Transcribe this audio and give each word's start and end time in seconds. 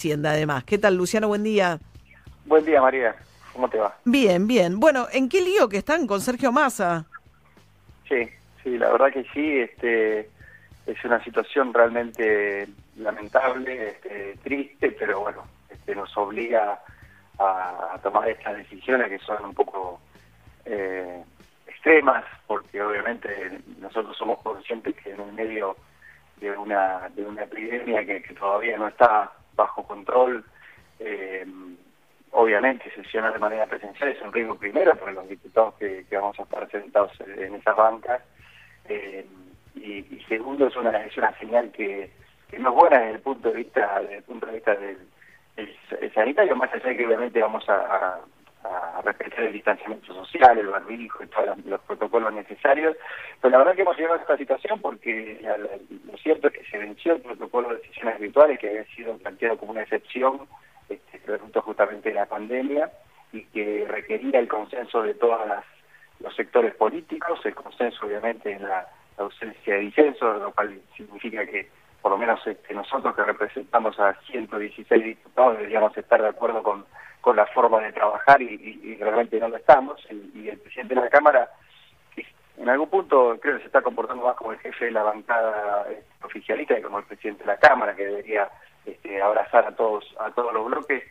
Hacienda, 0.00 0.30
además. 0.30 0.64
¿Qué 0.64 0.78
tal, 0.78 0.96
Luciano? 0.96 1.28
Buen 1.28 1.42
día. 1.42 1.78
Buen 2.46 2.64
día, 2.64 2.80
María. 2.80 3.14
¿Cómo 3.52 3.68
te 3.68 3.76
va? 3.76 3.94
Bien, 4.06 4.46
bien. 4.46 4.80
Bueno, 4.80 5.06
¿en 5.12 5.28
qué 5.28 5.42
lío 5.42 5.68
que 5.68 5.76
están 5.76 6.06
con 6.06 6.22
Sergio 6.22 6.50
Massa? 6.50 7.04
Sí, 8.08 8.26
sí, 8.64 8.78
la 8.78 8.90
verdad 8.92 9.12
que 9.12 9.24
sí. 9.34 9.58
Este, 9.58 10.20
es 10.86 11.04
una 11.04 11.22
situación 11.22 11.74
realmente 11.74 12.66
lamentable, 12.96 13.88
este, 13.88 14.38
triste, 14.42 14.92
pero 14.92 15.20
bueno, 15.20 15.44
este, 15.68 15.94
nos 15.94 16.16
obliga 16.16 16.80
a, 17.38 17.98
tomar 18.02 18.26
estas 18.30 18.56
decisiones 18.56 19.06
que 19.08 19.18
son 19.18 19.44
un 19.44 19.54
poco 19.54 20.00
eh, 20.64 21.22
extremas, 21.66 22.24
porque 22.46 22.80
obviamente 22.80 23.60
nosotros 23.78 24.16
somos 24.16 24.38
conscientes 24.38 24.94
que 24.96 25.10
en 25.10 25.20
el 25.20 25.32
medio 25.34 25.76
de 26.40 26.56
una, 26.56 27.10
de 27.14 27.22
una 27.22 27.42
epidemia 27.42 28.06
que 28.06 28.22
todavía 28.32 28.78
no 28.78 28.88
está 28.88 29.30
bajo 29.60 29.86
control. 29.86 30.44
Eh, 30.98 31.46
obviamente, 32.32 32.90
sesionar 32.94 33.32
de 33.32 33.38
manera 33.38 33.66
presencial 33.66 34.10
es 34.10 34.20
un 34.22 34.32
riesgo 34.32 34.56
primero 34.56 34.94
para 34.96 35.12
los 35.12 35.28
diputados 35.28 35.74
que, 35.74 36.04
vamos 36.10 36.38
a 36.38 36.42
estar 36.42 36.70
sentados 36.70 37.12
en 37.20 37.54
esas 37.54 37.76
bancas. 37.76 38.22
Eh, 38.88 39.26
y, 39.74 40.20
segundo, 40.28 40.66
es 40.66 40.76
una, 40.76 40.90
es 41.04 41.16
una 41.16 41.36
señal 41.38 41.70
que, 41.72 42.10
no 42.58 42.70
es 42.70 42.74
buena 42.74 42.98
desde 42.98 43.14
el 43.14 43.20
punto 43.20 43.48
de 43.48 43.56
vista, 43.56 44.00
desde 44.00 44.16
el 44.16 44.22
punto 44.24 44.46
de 44.46 44.52
vista 44.52 44.74
del, 44.74 44.98
sanitario, 46.14 46.56
más 46.56 46.72
allá 46.72 46.88
de 46.88 46.96
que 46.96 47.06
obviamente 47.06 47.40
vamos 47.40 47.68
a, 47.68 48.18
respetar 49.02 49.44
el 49.44 49.52
distanciamiento 49.52 50.14
social, 50.14 50.58
el 50.58 50.66
barbijo 50.66 51.24
y 51.24 51.26
todos 51.28 51.58
los, 51.64 51.80
protocolos 51.82 52.32
necesarios. 52.32 52.96
Pero 53.40 53.52
la 53.52 53.58
verdad 53.58 53.74
que 53.74 53.82
hemos 53.82 53.96
llegado 53.96 54.14
a 54.16 54.20
esta 54.20 54.36
situación 54.36 54.80
porque 54.80 55.40
lo 56.04 56.16
cierto 56.18 56.48
es 56.48 56.54
que 56.54 56.64
se 56.64 56.78
venció 56.78 57.14
el 57.14 57.22
protocolo 57.22 57.70
de 57.70 57.80
sesiones 57.82 58.20
virtuales 58.20 58.58
que 58.58 58.68
había 58.68 58.84
sido 58.94 59.16
planteado 59.18 59.56
como 59.56 59.72
una 59.72 59.82
excepción 59.82 60.40
este, 60.88 61.18
producto 61.18 61.62
justamente 61.62 62.10
de 62.10 62.16
la 62.16 62.26
pandemia 62.26 62.90
y 63.32 63.44
que 63.46 63.86
requería 63.88 64.40
el 64.40 64.48
consenso 64.48 65.02
de 65.02 65.14
todos 65.14 65.40
los 66.18 66.34
sectores 66.34 66.74
políticos, 66.74 67.40
el 67.44 67.54
consenso 67.54 68.06
obviamente 68.06 68.52
en 68.52 68.62
la, 68.62 68.86
ausencia 69.16 69.74
de 69.74 69.80
disenso, 69.80 70.32
lo 70.32 70.50
cual 70.52 70.80
significa 70.96 71.44
que 71.44 71.68
por 72.00 72.10
lo 72.10 72.16
menos 72.16 72.40
este, 72.46 72.72
nosotros 72.72 73.14
que 73.14 73.22
representamos 73.22 74.00
a 74.00 74.14
116 74.30 75.04
diputados 75.04 75.58
deberíamos 75.58 75.94
estar 75.94 76.22
de 76.22 76.28
acuerdo 76.28 76.62
con, 76.62 76.86
con 77.20 77.36
la 77.36 77.46
forma 77.46 77.80
de 77.80 77.92
trabajar 77.92 78.40
y, 78.42 78.96
realmente 79.00 79.38
no 79.38 79.48
lo 79.48 79.56
estamos. 79.56 80.00
Y, 80.10 80.48
el 80.48 80.58
presidente 80.58 80.94
de 80.94 81.00
la 81.00 81.08
Cámara, 81.08 81.50
en 82.56 82.68
algún 82.68 82.90
punto 82.90 83.38
creo 83.40 83.56
que 83.56 83.60
se 83.60 83.66
está 83.66 83.82
comportando 83.82 84.24
más 84.24 84.36
como 84.36 84.52
el 84.52 84.58
jefe 84.58 84.86
de 84.86 84.90
la 84.90 85.02
bancada 85.02 85.86
este, 85.90 86.04
oficialista 86.24 86.74
que 86.74 86.82
como 86.82 86.98
el 86.98 87.04
presidente 87.04 87.44
de 87.44 87.46
la 87.46 87.58
Cámara, 87.58 87.94
que 87.94 88.04
debería 88.06 88.50
este, 88.84 89.20
abrazar 89.20 89.66
a 89.66 89.74
todos 89.74 90.04
a 90.18 90.30
todos 90.30 90.52
los 90.52 90.66
bloques. 90.66 91.02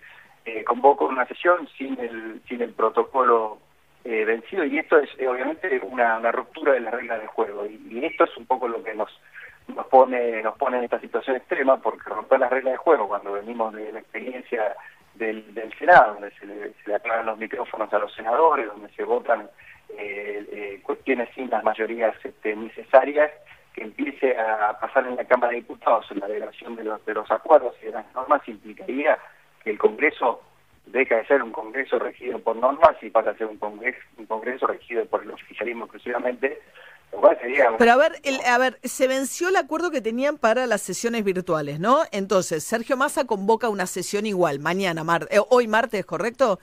Eh, 0.46 0.64
convoco 0.64 1.06
una 1.06 1.26
sesión 1.28 1.68
sin 1.78 2.00
el 2.00 2.42
sin 2.48 2.62
el 2.62 2.74
protocolo 2.74 3.60
eh, 4.06 4.24
vencido 4.26 4.64
y 4.64 4.80
esto 4.80 4.98
es 4.98 5.10
eh, 5.18 5.28
obviamente 5.28 5.80
una, 5.84 6.32
ruptura 6.32 6.74
de 6.74 6.80
la 6.80 6.92
regla 6.92 7.20
de 7.20 7.28
juego 7.28 7.66
y, 7.66 8.04
esto 8.06 8.24
es 8.24 8.38
un 8.38 8.46
poco 8.46 8.68
lo 8.68 8.82
que 8.82 8.94
nos 8.94 9.10
nos 9.68 9.86
pone 9.88 10.42
nos 10.42 10.58
pone 10.58 10.78
en 10.78 10.86
esta 10.86 11.00
situación 11.00 11.36
extrema 11.36 11.78
porque 11.78 12.10
romper 12.10 12.40
las 12.40 12.50
reglas 12.50 12.74
de 12.74 12.78
juego 12.78 13.10
cuando 13.10 13.34
venimos 13.34 13.74
de 13.74 13.92
la 13.92 14.00
experiencia 14.00 14.76
del, 15.16 15.54
del 15.54 15.74
Senado 15.78 16.14
donde 16.14 16.32
se 16.32 16.46
le, 16.46 16.74
se 16.74 16.90
le 16.90 16.96
aclaran 16.96 17.26
los 17.26 17.38
micrófonos 17.38 17.92
a 17.94 18.00
los 18.00 18.14
senadores 18.14 18.68
donde 18.68 18.90
se 18.90 19.04
votan 19.04 19.50
eh, 19.98 20.80
cuestiones 20.84 21.30
sin 21.36 21.50
las 21.50 21.64
mayorías 21.64 22.16
este, 22.24 22.56
necesarias 22.56 23.32
que 23.74 23.84
empiece 23.84 24.38
a 24.38 24.78
pasar 24.80 25.08
en 25.08 25.16
la 25.16 25.26
Cámara 25.26 25.52
de 25.52 25.58
Diputados 25.58 26.06
la 26.16 26.28
delegación 26.28 26.76
de 26.76 26.84
los, 26.84 27.06
de 27.06 27.14
los 27.14 27.30
acuerdos 27.32 27.76
y 27.82 27.86
de 27.86 27.92
las 27.92 28.14
normas 28.14 28.48
implicaría 28.48 29.18
que 29.64 29.72
el 29.72 29.78
Congreso 29.78 30.42
deja 30.86 31.18
de 31.18 31.26
ser 31.26 31.44
un 31.44 31.52
Congreso 31.52 32.00
regido 32.00 32.40
por 32.40 32.56
normas 32.56 32.96
y 33.02 33.10
pasa 33.10 33.32
a 33.32 33.38
ser 33.38 33.48
un 33.48 33.58
Congreso, 33.58 34.00
un 34.18 34.26
congreso 34.26 34.68
regido 34.68 35.06
por 35.06 35.24
el 35.24 35.32
oficialismo 35.32 35.86
exclusivamente, 35.86 36.60
Pero 37.78 37.92
a 37.92 37.98
ver, 37.98 38.20
el, 38.24 38.40
a 38.42 38.58
ver, 38.58 38.80
se 38.84 39.08
venció 39.08 39.50
el 39.50 39.56
acuerdo 39.56 39.92
que 39.92 40.02
tenían 40.02 40.38
para 40.38 40.68
las 40.68 40.82
sesiones 40.82 41.24
virtuales, 41.24 41.80
¿no? 41.80 42.04
Entonces, 42.12 42.64
Sergio 42.64 42.98
Massa 42.98 43.26
convoca 43.26 43.70
una 43.70 43.88
sesión 43.88 44.26
igual, 44.26 44.60
mañana, 44.60 45.04
eh, 45.30 45.40
hoy 45.50 45.68
martes, 45.68 46.06
¿correcto? 46.06 46.60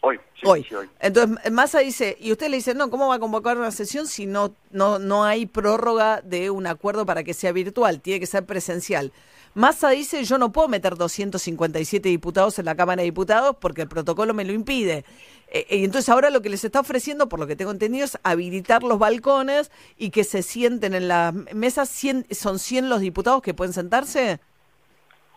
Hoy, 0.00 0.20
hoy. 0.44 0.88
Entonces 1.00 1.50
Massa 1.50 1.80
dice, 1.80 2.16
y 2.20 2.30
usted 2.30 2.48
le 2.48 2.56
dice, 2.56 2.74
no, 2.74 2.90
¿cómo 2.90 3.08
va 3.08 3.16
a 3.16 3.18
convocar 3.18 3.56
una 3.56 3.70
sesión 3.70 4.06
si 4.06 4.26
no, 4.26 4.54
no, 4.70 4.98
no 4.98 5.24
hay 5.24 5.46
prórroga 5.46 6.20
de 6.22 6.50
un 6.50 6.66
acuerdo 6.66 7.06
para 7.06 7.24
que 7.24 7.34
sea 7.34 7.52
virtual? 7.52 8.00
Tiene 8.00 8.20
que 8.20 8.26
ser 8.26 8.44
presencial. 8.44 9.12
Massa 9.54 9.88
dice, 9.88 10.22
yo 10.24 10.36
no 10.36 10.52
puedo 10.52 10.68
meter 10.68 10.96
257 10.96 12.08
diputados 12.08 12.58
en 12.58 12.66
la 12.66 12.74
Cámara 12.74 13.00
de 13.00 13.06
Diputados 13.06 13.56
porque 13.58 13.82
el 13.82 13.88
protocolo 13.88 14.34
me 14.34 14.44
lo 14.44 14.52
impide. 14.52 15.04
Eh, 15.48 15.66
y 15.70 15.84
entonces 15.84 16.10
ahora 16.10 16.28
lo 16.28 16.42
que 16.42 16.50
les 16.50 16.62
está 16.62 16.80
ofreciendo, 16.80 17.28
por 17.28 17.40
lo 17.40 17.46
que 17.46 17.56
tengo 17.56 17.70
entendido, 17.70 18.04
es 18.04 18.18
habilitar 18.22 18.82
los 18.82 18.98
balcones 18.98 19.70
y 19.96 20.10
que 20.10 20.24
se 20.24 20.42
sienten 20.42 20.94
en 20.94 21.08
las 21.08 21.32
mesas. 21.32 21.90
¿Son 22.32 22.58
100 22.58 22.90
los 22.90 23.00
diputados 23.00 23.40
que 23.40 23.54
pueden 23.54 23.72
sentarse? 23.72 24.40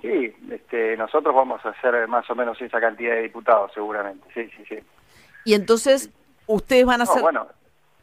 Sí, 0.02 0.34
este, 0.52 0.96
nosotros 0.96 1.36
vamos 1.36 1.64
a 1.66 1.70
hacer 1.70 2.08
más 2.08 2.30
o 2.30 2.36
menos 2.36 2.62
esa 2.62 2.80
cantidad 2.80 3.16
de 3.16 3.24
diputados 3.24 3.72
seguramente, 3.74 4.26
sí, 4.34 4.50
sí, 4.56 4.64
sí. 4.68 4.80
Y 5.46 5.54
entonces, 5.54 6.10
ustedes 6.48 6.86
van 6.86 7.02
a 7.02 7.04
hacer... 7.04 7.22
Bueno, 7.22 7.48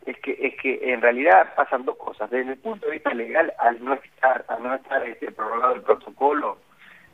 es 0.04 0.18
que, 0.20 0.36
es 0.40 0.54
que 0.60 0.92
en 0.92 1.00
realidad 1.00 1.54
pasan 1.56 1.84
dos 1.84 1.96
cosas. 1.96 2.30
Desde 2.30 2.52
el 2.52 2.58
punto 2.58 2.86
de 2.86 2.92
vista 2.92 3.12
legal, 3.12 3.52
al 3.58 3.84
no 3.84 3.94
estar, 3.94 4.44
al 4.48 4.62
no 4.62 4.74
estar 4.74 5.06
este, 5.06 5.32
prorrogado 5.32 5.74
el 5.74 5.82
protocolo, 5.82 6.58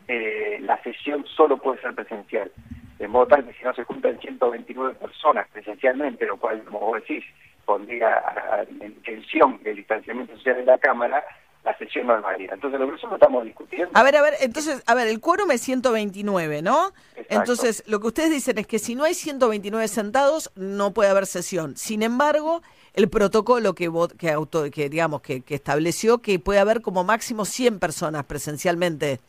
eh, 0.08 0.58
la 0.60 0.80
sesión 0.82 1.24
solo 1.26 1.56
puede 1.56 1.80
ser 1.80 1.94
presencial. 1.94 2.50
De 2.98 3.08
modo 3.08 3.28
tal 3.28 3.46
que 3.46 3.54
si 3.54 3.64
no 3.64 3.74
se 3.74 3.84
juntan 3.84 4.18
129 4.20 4.94
personas 4.94 5.48
presencialmente, 5.52 6.26
lo 6.26 6.36
cual, 6.36 6.62
como 6.64 6.80
vos 6.80 7.00
decís, 7.00 7.24
pondría 7.64 8.22
en 8.80 8.94
tensión 9.02 9.60
el 9.64 9.76
distanciamiento 9.76 10.36
social 10.36 10.56
de 10.56 10.64
la 10.64 10.78
Cámara, 10.78 11.24
la 11.64 11.76
sesión 11.78 12.06
no 12.06 12.16
es 12.16 12.22
válida. 12.22 12.54
Entonces, 12.54 12.80
lo 12.80 12.86
que 12.86 12.92
nosotros 12.92 13.20
estamos 13.20 13.44
discutiendo... 13.44 13.90
A 13.94 14.02
ver, 14.02 14.16
a 14.16 14.22
ver, 14.22 14.34
entonces, 14.40 14.82
a 14.86 14.94
ver, 14.94 15.06
el 15.06 15.20
quórum 15.20 15.50
es 15.52 15.60
129, 15.60 16.62
¿no? 16.62 16.92
Entonces, 17.28 17.84
lo 17.86 18.00
que 18.00 18.08
ustedes 18.08 18.30
dicen 18.30 18.58
es 18.58 18.66
que 18.66 18.78
si 18.78 18.94
no 18.94 19.04
hay 19.04 19.14
129 19.14 19.86
sentados, 19.86 20.50
no 20.56 20.92
puede 20.92 21.10
haber 21.10 21.26
sesión. 21.26 21.76
Sin 21.76 22.02
embargo, 22.02 22.62
el 22.94 23.08
protocolo 23.08 23.74
que, 23.74 23.90
que, 24.18 24.30
auto, 24.30 24.70
que 24.72 24.88
digamos, 24.88 25.22
que, 25.22 25.42
que 25.42 25.54
estableció 25.54 26.18
que 26.18 26.38
puede 26.38 26.58
haber 26.58 26.82
como 26.82 27.04
máximo 27.04 27.44
100 27.44 27.78
personas 27.78 28.24
presencialmente. 28.24 29.20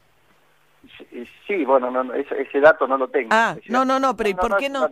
Sí, 1.47 1.63
bueno, 1.65 1.91
no, 1.91 2.13
ese, 2.13 2.59
dato 2.59 2.87
no 2.87 2.97
lo 2.97 3.09
tengo. 3.09 3.29
Ah, 3.31 3.55
no, 3.67 3.85
no, 3.85 3.99
no, 3.99 4.15
pero 4.17 4.29
¿y 4.29 4.33
por 4.33 4.57
qué 4.57 4.69
no? 4.69 4.89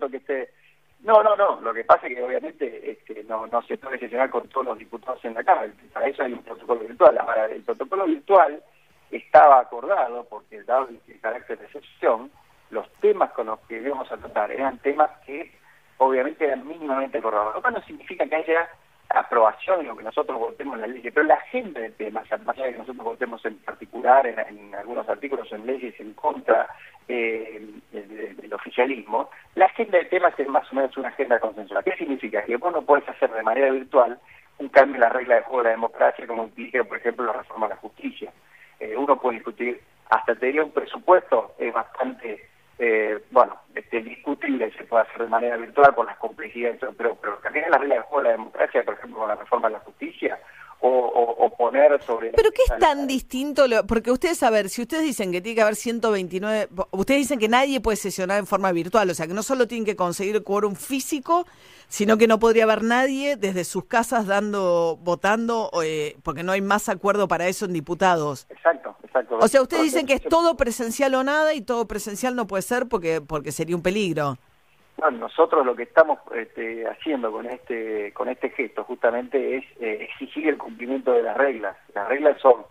No, 1.03 1.23
no, 1.23 1.35
no. 1.35 1.59
Lo 1.61 1.73
que 1.73 1.83
pasa 1.83 2.07
es 2.07 2.15
que 2.15 2.23
obviamente 2.23 2.91
este, 2.91 3.23
no, 3.23 3.47
no 3.47 3.61
se 3.63 3.77
puede 3.77 3.97
sesionar 3.97 4.29
con 4.29 4.47
todos 4.49 4.67
los 4.67 4.77
diputados 4.77 5.23
en 5.25 5.33
la 5.33 5.43
Cámara. 5.43 5.71
Para 5.93 6.07
eso 6.07 6.23
hay 6.23 6.33
un 6.33 6.43
protocolo 6.43 6.81
virtual. 6.81 7.17
Ahora, 7.17 7.45
el 7.45 7.63
protocolo 7.63 8.05
virtual 8.05 8.61
estaba 9.09 9.59
acordado 9.59 10.25
porque, 10.29 10.63
dado 10.63 10.87
el 10.89 11.19
carácter 11.19 11.57
de 11.57 11.65
excepción, 11.65 12.31
los 12.69 12.87
temas 13.01 13.31
con 13.31 13.47
los 13.47 13.59
que 13.61 13.81
íbamos 13.81 14.11
a 14.11 14.17
tratar 14.17 14.51
eran 14.51 14.77
temas 14.79 15.09
que 15.25 15.51
obviamente 15.97 16.45
eran 16.45 16.67
mínimamente 16.67 17.17
acordados. 17.17 17.55
Lo 17.55 17.61
cual 17.61 17.73
no 17.73 17.81
significa 17.81 18.25
que 18.27 18.35
haya 18.35 18.69
aprobación 19.13 19.81
en 19.81 19.87
lo 19.87 19.97
que 19.97 20.03
nosotros 20.03 20.37
votemos 20.37 20.75
en 20.75 20.81
la 20.81 20.87
ley, 20.87 21.01
pero 21.13 21.23
la 21.23 21.35
agenda 21.35 21.79
de 21.81 21.91
temas, 21.91 22.29
más 22.45 22.57
allá 22.57 22.65
de 22.65 22.73
que 22.73 22.79
nosotros 22.79 23.05
votemos 23.05 23.45
en 23.45 23.57
particular 23.59 24.25
en, 24.27 24.73
algunos 24.75 25.07
artículos 25.07 25.51
en 25.51 25.65
leyes 25.65 25.99
en 25.99 26.13
contra 26.13 26.67
eh, 27.07 27.61
del, 27.91 28.53
oficialismo, 28.53 29.29
la 29.55 29.65
agenda 29.65 29.97
de 29.97 30.05
temas 30.05 30.37
es 30.37 30.47
más 30.47 30.69
o 30.71 30.75
menos 30.75 30.95
una 30.97 31.09
agenda 31.09 31.39
consensual. 31.39 31.83
¿Qué 31.83 31.95
significa? 31.95 32.43
Que 32.43 32.57
vos 32.57 32.73
no 32.73 32.81
podés 32.81 33.07
hacer 33.07 33.31
de 33.31 33.43
manera 33.43 33.71
virtual 33.71 34.19
un 34.57 34.69
cambio 34.69 34.95
en 34.95 35.01
la 35.01 35.09
regla 35.09 35.35
de 35.35 35.41
juego 35.41 35.59
de 35.59 35.63
la 35.65 35.71
democracia 35.71 36.27
como 36.27 36.43
implica, 36.43 36.83
por 36.83 36.97
ejemplo, 36.97 37.25
la 37.25 37.33
reforma 37.33 37.67
de 37.67 37.75
la 37.75 37.79
justicia. 37.79 38.31
Eh, 38.79 38.95
uno 38.97 39.19
puede 39.19 39.37
discutir, 39.37 39.81
hasta 40.09 40.35
tener 40.35 40.63
un 40.63 40.71
presupuesto 40.71 41.55
es 41.57 41.73
bastante 41.73 42.50
eh, 42.83 43.23
bueno, 43.29 43.57
este, 43.75 44.01
discutible 44.01 44.71
se 44.75 44.85
puede 44.85 45.03
hacer 45.03 45.21
de 45.21 45.27
manera 45.27 45.55
virtual 45.55 45.93
por 45.93 46.07
las 46.07 46.17
complejidades, 46.17 46.79
pero, 46.97 47.15
pero 47.21 47.37
también 47.37 47.65
en 47.65 47.71
la 47.71 47.77
regla 47.77 47.95
de 47.95 48.01
juego 48.01 48.23
de 48.23 48.29
la 48.29 48.37
democracia, 48.37 48.83
por 48.83 48.95
ejemplo, 48.95 49.19
con 49.19 49.27
la 49.27 49.35
reforma 49.35 49.67
de 49.67 49.73
la 49.73 49.79
justicia, 49.81 50.39
o, 50.79 51.53
poner 51.55 52.01
sobre... 52.01 52.31
¿Pero 52.31 52.49
qué 52.49 52.63
es 52.63 52.79
tan 52.79 53.05
distinto? 53.05 53.65
porque 53.87 54.09
ustedes, 54.09 54.41
a 54.41 54.49
ver, 54.49 54.67
si 54.69 54.81
ustedes 54.81 55.03
dicen 55.03 55.31
que 55.31 55.39
tiene 55.39 55.57
que 55.57 55.61
haber 55.61 55.75
129, 55.75 56.69
ustedes 56.89 57.19
dicen 57.19 57.37
que 57.37 57.47
nadie 57.47 57.81
puede 57.81 57.97
sesionar 57.97 58.39
en 58.39 58.47
forma 58.47 58.71
virtual, 58.71 59.07
o 59.11 59.13
sea, 59.13 59.27
que 59.27 59.35
no 59.35 59.43
solo 59.43 59.67
tienen 59.67 59.85
que 59.85 59.95
conseguir 59.95 60.35
el 60.35 60.43
quórum 60.43 60.73
físico, 60.73 61.45
sino 61.87 62.17
que 62.17 62.25
no 62.25 62.39
podría 62.39 62.63
haber 62.63 62.81
nadie 62.81 63.35
desde 63.35 63.63
sus 63.63 63.85
casas 63.85 64.25
dando, 64.25 64.97
votando, 65.01 65.69
eh, 65.83 66.17
porque 66.23 66.41
no 66.41 66.51
hay 66.51 66.61
más 66.61 66.89
acuerdo 66.89 67.27
para 67.27 67.47
eso 67.47 67.65
en 67.65 67.73
diputados. 67.73 68.47
Exacto, 68.49 68.80
exacto. 69.11 69.37
O 69.39 69.47
sea, 69.47 69.61
ustedes 69.61 69.83
dicen 69.83 70.05
que 70.05 70.13
es 70.13 70.23
todo 70.23 70.55
presencial 70.55 71.13
o 71.15 71.23
nada 71.23 71.53
y 71.53 71.61
todo 71.61 71.87
presencial 71.87 72.35
no 72.35 72.47
puede 72.47 72.63
ser 72.63 72.87
porque, 72.87 73.21
porque 73.21 73.51
sería 73.51 73.75
un 73.75 73.83
peligro. 73.83 74.37
Bueno, 74.97 75.19
nosotros 75.19 75.65
lo 75.65 75.75
que 75.75 75.83
estamos 75.83 76.19
este, 76.35 76.87
haciendo 76.87 77.31
con 77.31 77.45
este 77.47 78.13
con 78.13 78.29
este 78.29 78.49
gesto 78.51 78.83
justamente 78.83 79.57
es 79.57 79.65
eh, 79.79 80.07
exigir 80.09 80.47
el 80.47 80.57
cumplimiento 80.57 81.11
de 81.11 81.23
las 81.23 81.35
reglas. 81.37 81.75
Las 81.95 82.07
reglas 82.07 82.39
son 82.41 82.65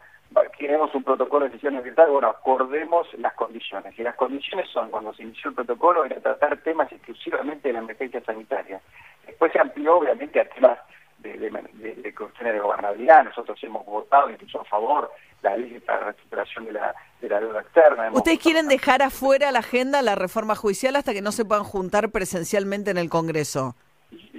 queremos 0.58 0.94
un 0.94 1.02
protocolo 1.02 1.46
de 1.46 1.52
sesiones 1.52 1.82
virtuales, 1.82 2.12
bueno, 2.12 2.28
acordemos 2.28 3.06
las 3.18 3.34
condiciones. 3.34 3.98
Y 3.98 4.02
las 4.02 4.14
condiciones 4.14 4.68
son, 4.70 4.90
cuando 4.90 5.12
se 5.14 5.22
inició 5.22 5.50
el 5.50 5.56
protocolo, 5.56 6.04
era 6.04 6.20
tratar 6.20 6.58
temas 6.58 6.90
exclusivamente 6.92 7.68
de 7.68 7.74
la 7.74 7.80
emergencia 7.80 8.22
sanitaria. 8.22 8.80
Después 9.26 9.52
se 9.52 9.58
amplió, 9.58 9.96
obviamente, 9.96 10.40
a 10.40 10.48
temas 10.48 10.78
de, 11.18 11.32
de, 11.38 12.14
cuestiones 12.14 12.54
de 12.54 12.60
gobernabilidad. 12.60 13.24
Nosotros 13.24 13.58
hemos 13.62 13.84
votado 13.84 14.30
incluso 14.30 14.60
a 14.60 14.64
favor 14.64 15.10
la 15.42 15.56
ley 15.56 15.80
para 15.80 16.00
la 16.00 16.06
recuperación 16.08 16.66
de 16.66 16.72
la, 16.72 16.94
de 17.20 17.28
la 17.28 17.40
deuda 17.40 17.60
externa. 17.60 18.10
¿Ustedes 18.12 18.38
quieren 18.38 18.68
dejar 18.68 19.02
afuera 19.02 19.50
la 19.52 19.60
agenda 19.60 20.02
la 20.02 20.14
reforma 20.14 20.54
judicial 20.54 20.96
hasta 20.96 21.12
que 21.12 21.22
no 21.22 21.32
se 21.32 21.44
puedan 21.44 21.64
juntar 21.64 22.10
presencialmente 22.10 22.90
en 22.90 22.98
el 22.98 23.08
Congreso? 23.08 23.74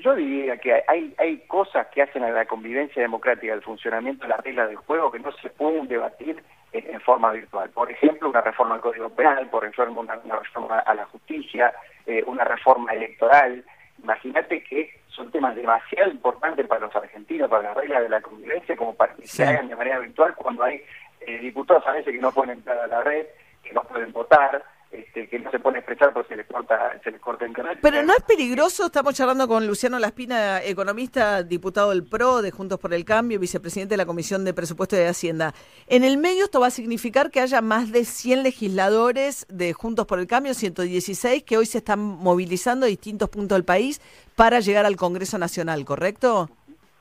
Yo 0.03 0.15
diría 0.15 0.57
que 0.57 0.83
hay, 0.87 1.13
hay 1.17 1.37
cosas 1.47 1.87
que 1.93 2.01
hacen 2.01 2.23
a 2.23 2.29
la 2.29 2.45
convivencia 2.45 3.01
democrática, 3.01 3.53
el 3.53 3.61
funcionamiento 3.61 4.23
de 4.23 4.29
las 4.29 4.39
reglas 4.41 4.67
del 4.67 4.77
juego 4.77 5.11
que 5.11 5.19
no 5.19 5.31
se 5.33 5.49
pueden 5.49 5.87
debatir 5.87 6.43
en, 6.73 7.01
forma 7.01 7.31
virtual. 7.31 7.69
Por 7.69 7.91
ejemplo, 7.91 8.29
una 8.29 8.41
reforma 8.41 8.75
al 8.75 8.81
Código 8.81 9.09
Penal, 9.09 9.49
por 9.49 9.63
ejemplo, 9.63 10.01
una, 10.01 10.15
reforma 10.15 10.79
a 10.79 10.93
la 10.93 11.05
justicia, 11.05 11.73
eh, 12.05 12.23
una 12.25 12.43
reforma 12.43 12.93
electoral. 12.93 13.63
Imagínate 14.03 14.63
que 14.63 14.89
son 15.07 15.31
temas 15.31 15.55
demasiado 15.55 16.11
importantes 16.11 16.67
para 16.67 16.81
los 16.81 16.95
argentinos, 16.95 17.49
para 17.49 17.63
las 17.63 17.77
reglas 17.77 18.03
de 18.03 18.09
la 18.09 18.21
convivencia, 18.21 18.75
como 18.75 18.95
para 18.95 19.13
que 19.13 19.27
se 19.27 19.45
hagan 19.45 19.67
de 19.67 19.75
manera 19.75 19.99
virtual 19.99 20.33
cuando 20.35 20.63
hay 20.63 20.81
eh, 21.21 21.37
diputados 21.39 21.85
a 21.85 21.91
veces 21.91 22.13
que 22.13 22.21
no 22.21 22.31
pueden 22.31 22.57
entrar 22.57 22.77
a 22.79 22.87
la 22.87 23.01
red, 23.01 23.27
que 23.63 23.73
no 23.73 23.83
pueden 23.83 24.11
votar, 24.11 24.63
este, 24.91 25.27
que 25.29 25.39
no 25.39 25.49
se 25.51 25.59
pone 25.59 25.77
a 25.77 25.79
expresar 25.79 26.13
porque 26.13 26.29
se 26.29 26.35
les 26.35 26.47
corta, 26.47 26.99
se 27.03 27.11
les 27.11 27.21
corta 27.21 27.45
el 27.45 27.53
canal. 27.53 27.77
Pero 27.81 28.03
no 28.03 28.13
es 28.13 28.23
peligroso, 28.23 28.87
estamos 28.87 29.13
charlando 29.13 29.47
con 29.47 29.65
Luciano 29.65 29.97
Laspina, 29.99 30.61
economista, 30.63 31.43
diputado 31.43 31.91
del 31.91 32.03
PRO 32.03 32.41
de 32.41 32.51
Juntos 32.51 32.77
por 32.77 32.93
el 32.93 33.05
Cambio, 33.05 33.39
vicepresidente 33.39 33.93
de 33.93 33.97
la 33.97 34.05
Comisión 34.05 34.43
de 34.43 34.53
Presupuesto 34.53 34.97
de 34.97 35.07
Hacienda. 35.07 35.53
En 35.87 36.03
el 36.03 36.17
medio 36.17 36.45
esto 36.45 36.59
va 36.59 36.67
a 36.67 36.71
significar 36.71 37.31
que 37.31 37.39
haya 37.39 37.61
más 37.61 37.91
de 37.91 38.03
100 38.03 38.43
legisladores 38.43 39.45
de 39.49 39.71
Juntos 39.73 40.05
por 40.05 40.19
el 40.19 40.27
Cambio, 40.27 40.53
116, 40.53 41.43
que 41.43 41.57
hoy 41.57 41.65
se 41.65 41.77
están 41.77 41.99
movilizando 41.99 42.85
a 42.85 42.89
distintos 42.89 43.29
puntos 43.29 43.55
del 43.55 43.65
país 43.65 44.01
para 44.35 44.59
llegar 44.59 44.85
al 44.85 44.97
Congreso 44.97 45.37
Nacional, 45.37 45.85
¿correcto? 45.85 46.49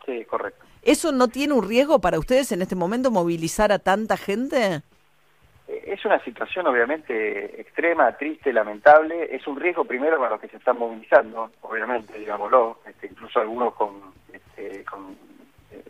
Sí, 0.07 0.25
correcto. 0.27 0.65
¿Eso 0.83 1.13
no 1.13 1.29
tiene 1.29 1.55
un 1.55 1.69
riesgo 1.69 2.01
para 2.01 2.19
ustedes 2.19 2.53
en 2.53 2.63
este 2.63 2.77
momento 2.77 3.11
movilizar 3.11 3.73
a 3.73 3.79
tanta 3.79 4.17
gente? 4.17 4.83
Es 5.85 6.05
una 6.05 6.19
situación 6.25 6.67
obviamente 6.67 7.61
extrema, 7.61 8.17
triste, 8.17 8.53
lamentable. 8.53 9.35
Es 9.35 9.47
un 9.47 9.59
riesgo 9.59 9.85
primero 9.85 10.19
para 10.19 10.31
los 10.31 10.41
que 10.41 10.49
se 10.49 10.57
están 10.57 10.79
movilizando, 10.79 11.51
obviamente, 11.63 12.19
digámoslo, 12.19 12.79
este, 12.87 13.07
incluso 13.09 13.41
algunos 13.41 13.75
con, 13.75 14.13
este, 14.33 14.85
con 14.85 15.17
eh, 15.71 15.83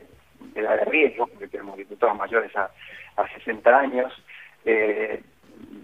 edad 0.54 0.76
de 0.76 0.84
riesgo, 0.84 1.26
porque 1.26 1.48
tenemos 1.48 1.76
diputados 1.76 2.16
mayores 2.16 2.54
a, 2.56 2.70
a 3.16 3.28
60 3.28 3.78
años. 3.78 4.12
Eh, 4.64 5.22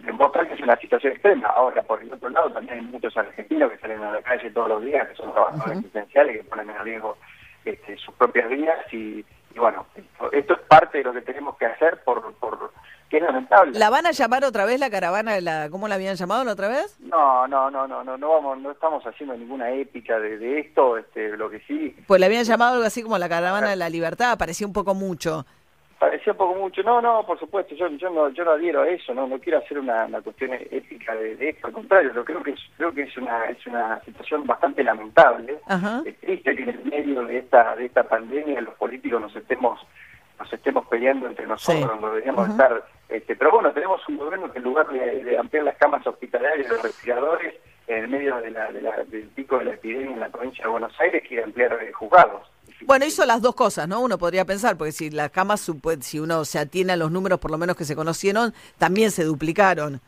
demostrar 0.04 0.46
que 0.48 0.54
es 0.54 0.60
una 0.60 0.76
situación 0.76 1.12
extrema. 1.12 1.48
Ahora, 1.48 1.82
por 1.82 2.02
el 2.02 2.12
otro 2.12 2.28
lado, 2.28 2.50
también 2.50 2.78
hay 2.78 2.84
muchos 2.84 3.16
argentinos 3.16 3.70
que 3.72 3.78
salen 3.78 4.02
a 4.02 4.12
la 4.12 4.22
calle 4.22 4.50
todos 4.50 4.69
los 4.69 4.84
días, 4.84 5.08
que 5.08 5.14
son 5.16 5.32
trabajadores 5.32 5.84
esenciales, 5.84 6.38
que 6.38 6.44
ponen 6.44 6.70
en 6.70 6.84
riesgo 6.84 7.16
este, 7.64 7.96
sus 7.98 8.14
propias 8.14 8.48
vidas 8.48 8.93
y, 8.93 9.25
bueno, 9.56 9.87
esto, 10.32 10.54
es 10.54 10.60
parte 10.62 10.98
de 10.98 11.04
lo 11.04 11.12
que 11.12 11.22
tenemos 11.22 11.56
que 11.56 11.66
hacer 11.66 12.02
por, 12.04 12.34
por 12.34 12.72
que 13.08 13.19
es 13.19 13.23
lamentable. 13.23 13.79
¿La 13.79 13.91
van 13.91 14.06
a 14.06 14.11
llamar 14.11 14.44
otra 14.44 14.64
vez 14.64 14.81
la 14.81 14.91
caravana 14.91 15.35
de 15.35 15.41
la, 15.41 15.69
cómo 15.70 15.88
la 15.88 15.94
habían 15.94 16.17
llamado 16.17 16.44
la 16.44 16.53
otra 16.53 16.69
vez? 16.69 16.99
No, 17.00 17.47
no, 17.47 17.70
no, 17.70 17.87
no, 17.87 18.03
no, 18.03 18.17
no 18.17 18.29
vamos, 18.29 18.58
no 18.58 18.70
estamos 18.73 19.05
haciendo 19.06 19.37
ninguna 19.37 19.70
épica 19.70 20.19
de, 20.19 20.58
esto, 20.58 20.97
este, 20.97 21.37
lo 21.37 21.49
que 21.49 21.61
sí. 21.61 21.94
Pues 22.06 22.20
la 22.20 22.26
habían 22.26 22.44
llamado 22.44 22.75
algo 22.75 22.87
así 22.87 23.03
como 23.03 23.19
la 23.19 23.29
caravana 23.29 23.70
de 23.70 23.76
la 23.76 23.88
libertad, 23.88 24.38
parecía 24.38 24.67
un 24.67 24.73
poco 24.73 24.94
mucho. 24.94 25.47
Parecía 25.99 26.32
un 26.32 26.37
poco 26.37 26.55
mucho, 26.56 26.82
no, 26.82 27.00
no, 27.00 27.25
por 27.25 27.38
supuesto, 27.38 27.75
yo, 27.75 27.88
yo 27.88 28.11
no, 28.11 28.29
yo 28.29 28.44
no 28.44 28.50
adhiero 28.50 28.82
a 28.82 28.88
eso, 28.88 29.14
no, 29.14 29.26
no 29.26 29.38
quiero 29.38 29.58
hacer 29.58 29.79
una, 29.79 30.06
cuestión 30.23 30.53
épica 30.53 31.14
de, 31.14 31.49
esto, 31.49 31.69
al 31.69 31.73
contrario, 31.73 32.12
lo 32.12 32.23
creo 32.23 32.43
que 32.43 32.50
es, 32.50 32.61
creo 32.76 32.93
que 32.93 33.05
es 33.05 33.17
una, 33.17 33.47
es 33.47 33.67
una 33.67 33.99
situación 34.05 34.44
bastante 34.47 34.85
lamentable, 34.85 35.58
es 36.05 36.17
triste 36.19 36.55
que 36.55 36.62
en 36.64 36.69
el 36.69 36.85
medio 36.85 37.25
de 37.25 37.38
esta, 37.38 37.75
de 37.76 37.87
esta 37.87 38.03
pandemia 38.03 38.61
los 38.61 38.75
políticos 38.75 39.23
nos 39.23 39.35
estemos 39.37 39.81
nos 40.38 40.53
estemos 40.53 40.87
peleando 40.87 41.26
entre 41.26 41.47
nosotros, 41.47 42.00
no 42.00 42.08
deberíamos 42.08 42.49
estar... 42.50 42.85
Este, 43.08 43.37
pero 43.37 43.53
bueno, 43.53 43.73
tenemos 43.73 44.00
un 44.08 44.17
gobierno 44.17 44.50
que 44.50 44.58
en 44.58 44.64
lugar 44.64 44.88
de, 44.88 45.38
ampliar 45.38 45.64
las 45.64 45.76
camas 45.76 46.06
hospitalarias 46.06 46.67
y 46.67 46.70
los 46.70 46.82
respiradores, 46.82 47.55
en 47.87 48.05
el 48.05 48.08
medio 48.08 48.37
de 48.38 48.50
la, 48.50 48.69
del 49.06 49.29
pico 49.29 49.58
de 49.58 49.67
la 49.67 49.75
epidemia 49.75 50.12
en 50.12 50.20
la 50.20 50.29
provincia 50.29 50.64
de 50.64 50.70
Buenos 50.70 50.93
Aires, 50.99 51.23
quiere 51.26 51.44
ampliar 51.44 51.79
eh, 51.81 51.93
juzgados. 51.93 52.50
Bueno, 52.81 53.06
hizo 53.06 53.25
las 53.25 53.41
dos 53.41 53.55
cosas, 53.55 53.87
¿no? 53.87 54.00
Uno 54.00 54.19
podría 54.19 54.44
pensar, 54.44 54.76
porque 54.76 54.93
si 54.93 55.11
las 55.11 55.31
camas, 55.31 55.70
si 56.00 56.19
uno 56.19 56.44
se 56.44 56.58
atiene 56.58 56.93
a 56.93 56.97
los 56.97 57.12
números 57.12 57.38
por 57.38 57.50
lo 57.50 57.58
menos 57.58 57.76
que 57.76 57.85
se 57.85 57.94
conocieron, 57.94 58.53
también 58.76 59.12
se 59.12 59.25
duplicaron. 59.25 60.00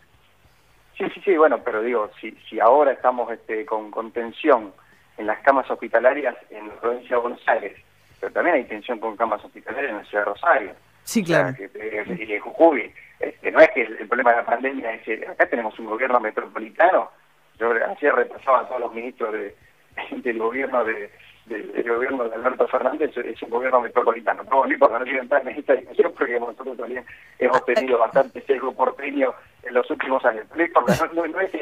Sí, 0.99 1.05
sí, 1.15 1.21
sí, 1.25 1.37
bueno, 1.37 1.63
pero 1.65 1.81
digo, 1.81 2.11
si, 2.21 2.33
si 2.49 2.59
ahora 2.59 2.91
estamos 2.91 3.31
este, 3.31 3.65
con, 3.65 3.93
con 3.93 4.11
tensión 4.11 4.73
en 5.17 5.27
las 5.27 5.41
camas 5.43 5.71
hospitalarias 5.71 6.37
en 6.51 6.67
la 6.67 6.75
provincia 6.75 7.17
de 7.17 7.23
Buenos 7.23 7.49
Aires, 7.49 7.77
pero 8.21 8.33
también 8.33 8.57
hay 8.57 8.65
tensión 8.65 8.99
con 8.99 9.17
camas 9.17 9.45
hospitalarias 9.45 9.93
en 9.93 9.99
la 9.99 10.05
ciudad 10.05 10.25
de 10.25 10.31
Rosario. 10.33 10.73
Sí, 11.09 11.25
claro. 11.25 11.57
y 11.57 12.33
en 12.35 12.41
Jujuy. 12.41 12.93
Este, 13.19 13.51
no 13.51 13.61
es 13.61 13.71
que 13.71 13.81
el, 13.81 14.07
problema 14.09 14.33
de 14.33 14.37
la 14.37 14.45
pandemia 14.45 14.93
es 14.93 15.27
acá 15.27 15.47
tenemos 15.49 15.79
un 15.79 15.87
gobierno 15.87 16.21
metropolitano. 16.21 17.11
Yo 17.59 17.73
ayer 17.73 18.15
repasaba 18.15 18.61
a 18.61 18.69
todos 18.69 18.83
los 18.83 18.93
ministros 18.93 19.33
de, 19.33 19.57
del 20.23 20.39
gobierno 20.39 20.85
de, 20.85 21.11
del 21.47 21.89
gobierno 21.89 22.29
de 22.29 22.35
Alberto 22.35 22.69
Fernández 22.69 23.17
es 23.17 23.43
un 23.43 23.49
gobierno 23.49 23.81
metropolitano. 23.81 24.43
No, 24.51 24.67
no 24.67 24.71
importa, 24.71 24.99
no 24.99 25.07
quiero 25.07 25.23
entrar 25.23 25.41
en 25.49 25.57
esta 25.57 25.77
discusión 25.77 26.13
porque 26.19 26.39
nosotros 26.39 26.77
también 26.77 27.07
hemos 27.39 27.65
tenido 27.65 27.99
bastante 27.99 28.43
sesgo 28.43 28.75
porteño 28.75 29.33
en 29.63 29.75
los 29.75 29.91
últimos 29.91 30.25
años. 30.25 30.47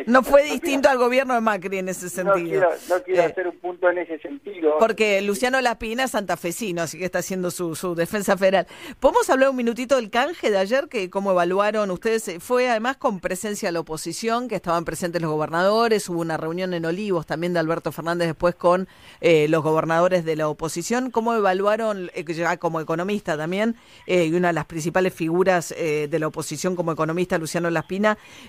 No, 0.06 0.22
fue 0.22 0.44
distinto 0.44 0.88
al 0.88 0.98
gobierno 0.98 1.34
de 1.34 1.40
Macri 1.40 1.78
en 1.78 1.88
ese 1.88 2.08
sentido. 2.08 2.68
No 2.88 3.02
quiero, 3.02 3.22
eh, 3.22 3.24
hacer 3.24 3.48
un 3.48 3.58
punto 3.58 3.90
en 3.90 3.98
ese 3.98 4.18
sentido. 4.18 4.76
Porque 4.78 5.20
Luciano 5.22 5.60
Lapina 5.60 6.04
es 6.04 6.10
santafesino, 6.12 6.82
así 6.82 6.98
que 6.98 7.06
está 7.06 7.18
haciendo 7.20 7.50
su, 7.50 7.74
su 7.74 7.94
defensa 7.94 8.36
federal. 8.36 8.66
¿Podemos 9.00 9.28
hablar 9.30 9.50
un 9.50 9.56
minutito 9.56 9.96
del 9.96 10.10
canje 10.10 10.50
de 10.50 10.58
ayer? 10.58 10.88
que 10.88 11.10
¿Cómo 11.10 11.30
evaluaron 11.32 11.90
ustedes? 11.90 12.36
Fue 12.40 12.68
además 12.68 12.96
con 12.96 13.20
presencia 13.20 13.68
de 13.68 13.72
la 13.72 13.80
oposición, 13.80 14.48
que 14.48 14.56
estaban 14.56 14.84
presentes 14.84 15.22
los 15.22 15.30
gobernadores, 15.30 16.08
hubo 16.08 16.20
una 16.20 16.36
reunión 16.36 16.74
en 16.74 16.84
Olivos 16.84 17.26
también 17.26 17.52
de 17.54 17.60
Alberto 17.60 17.92
Fernández 17.92 18.28
después 18.28 18.54
con 18.54 18.88
eh, 19.20 19.48
los 19.48 19.62
gobernadores 19.62 20.24
de 20.24 20.36
la 20.36 20.48
oposición. 20.48 21.10
¿Cómo 21.10 21.34
evaluaron, 21.34 22.10
eh, 22.14 22.24
ya 22.32 22.56
como 22.58 22.80
economista 22.80 23.36
también, 23.36 23.76
y 24.06 24.32
una 24.34 24.48
de 24.48 24.54
las 24.54 24.66
principales 24.66 25.14
figuras 25.14 25.74
de 25.76 26.18
la 26.18 26.26
oposición 26.26 26.76
como 26.76 26.92
economista, 26.92 27.38
Luciano 27.38 27.70
Lapina, 27.70 27.85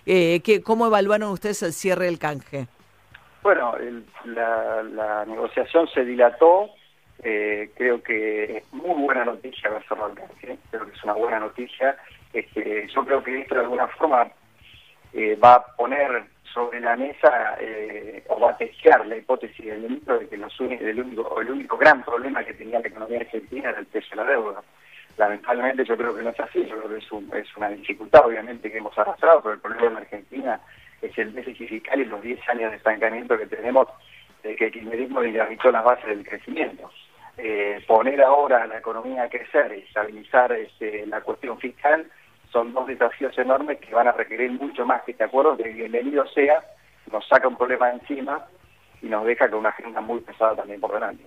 eh, 0.06 0.62
¿cómo 0.63 0.88
evaluaron 0.88 1.31
ustedes 1.31 1.63
el 1.63 1.74
cierre 1.74 2.06
del 2.06 2.19
canje? 2.19 2.68
Bueno, 3.44 3.75
la, 4.25 5.25
negociación 5.25 5.88
se 5.88 6.03
dilató, 6.03 6.70
eh, 7.24 7.72
creo 7.75 8.01
que 8.03 8.58
es 8.58 8.74
muy 8.74 9.03
buena 9.03 9.24
noticia 9.25 9.70
haber 9.70 9.88
cerrado 9.88 10.10
el 10.10 10.15
canje, 10.15 10.58
creo 10.70 10.86
que 10.86 10.91
es 10.91 11.03
una 11.03 11.13
buena 11.13 11.39
noticia. 11.39 11.98
Este, 12.34 12.88
yo 12.94 13.06
creo 13.06 13.24
que 13.24 13.39
esto 13.39 13.56
de 13.56 13.62
alguna 13.62 13.88
forma 13.88 14.27
eh, 15.13 15.36
va 15.36 15.53
a 15.56 15.65
poner 15.77 16.25
sobre 16.53 16.82
la 16.82 16.96
mesa 16.96 17.56
eh, 17.60 18.24
o 18.27 18.39
va 18.39 18.51
a 18.51 18.58
testear 18.58 19.06
la 19.06 19.15
hipótesis 19.15 19.65
del 19.65 19.82
ministro 19.82 20.20
de 20.20 20.27
que 20.27 20.38
los, 20.38 20.53
el, 20.60 21.00
único, 21.00 21.39
el 21.39 21.51
único 21.51 21.77
gran 21.77 22.03
problema 22.03 22.44
que 22.44 22.53
tenía 22.53 22.79
la 22.79 22.88
economía 22.88 23.20
argentina 23.20 23.70
era 23.70 23.79
el 23.79 23.86
precio 23.86 24.10
de 24.10 24.15
la 24.17 24.29
deuda 24.29 24.63
lamentablemente 25.17 25.83
yo 25.83 25.97
creo 25.97 26.15
que 26.15 26.21
no 26.21 26.29
es 26.29 26.39
así, 26.39 26.65
yo 26.65 26.77
creo 26.77 26.89
que 26.89 26.97
es, 26.97 27.45
es 27.45 27.57
una 27.57 27.69
dificultad 27.69 28.25
obviamente 28.25 28.71
que 28.71 28.77
hemos 28.77 28.97
arrastrado, 28.97 29.41
pero 29.41 29.55
el 29.55 29.59
problema 29.59 29.88
en 29.88 29.97
Argentina 29.97 30.62
es 31.01 31.17
el 31.17 31.33
déficit 31.33 31.67
fiscal 31.67 32.00
y 32.00 32.05
los 32.05 32.21
10 32.21 32.50
años 32.50 32.71
de 32.71 32.77
estancamiento 32.77 33.38
que 33.38 33.47
tenemos 33.47 33.88
de 34.43 34.55
que 34.55 34.65
el 34.65 34.71
kirchnerismo 34.71 35.21
dinamitó 35.21 35.71
las 35.71 35.83
bases 35.83 36.07
del 36.07 36.27
crecimiento. 36.27 36.89
Eh, 37.38 37.83
poner 37.86 38.21
ahora 38.21 38.65
la 38.65 38.79
economía 38.79 39.24
a 39.24 39.29
crecer 39.29 39.71
y 39.77 39.88
estabilizar 39.88 40.51
este, 40.53 41.05
la 41.05 41.21
cuestión 41.21 41.59
fiscal 41.59 42.09
son 42.51 42.74
dos 42.74 42.88
desafíos 42.88 43.38
enormes 43.38 43.79
que 43.79 43.93
van 43.93 44.07
a 44.07 44.12
requerir 44.12 44.51
mucho 44.51 44.86
más 44.86 45.03
que 45.03 45.12
este 45.12 45.24
acuerdo, 45.24 45.57
que 45.57 45.69
bienvenido 45.69 46.25
sea, 46.27 46.63
nos 47.12 47.27
saca 47.27 47.47
un 47.47 47.57
problema 47.57 47.91
encima 47.91 48.45
y 49.01 49.07
nos 49.07 49.25
deja 49.25 49.50
con 49.50 49.59
una 49.59 49.69
agenda 49.69 50.01
muy 50.01 50.19
pesada 50.21 50.55
también 50.55 50.81
por 50.81 50.93
delante. 50.93 51.24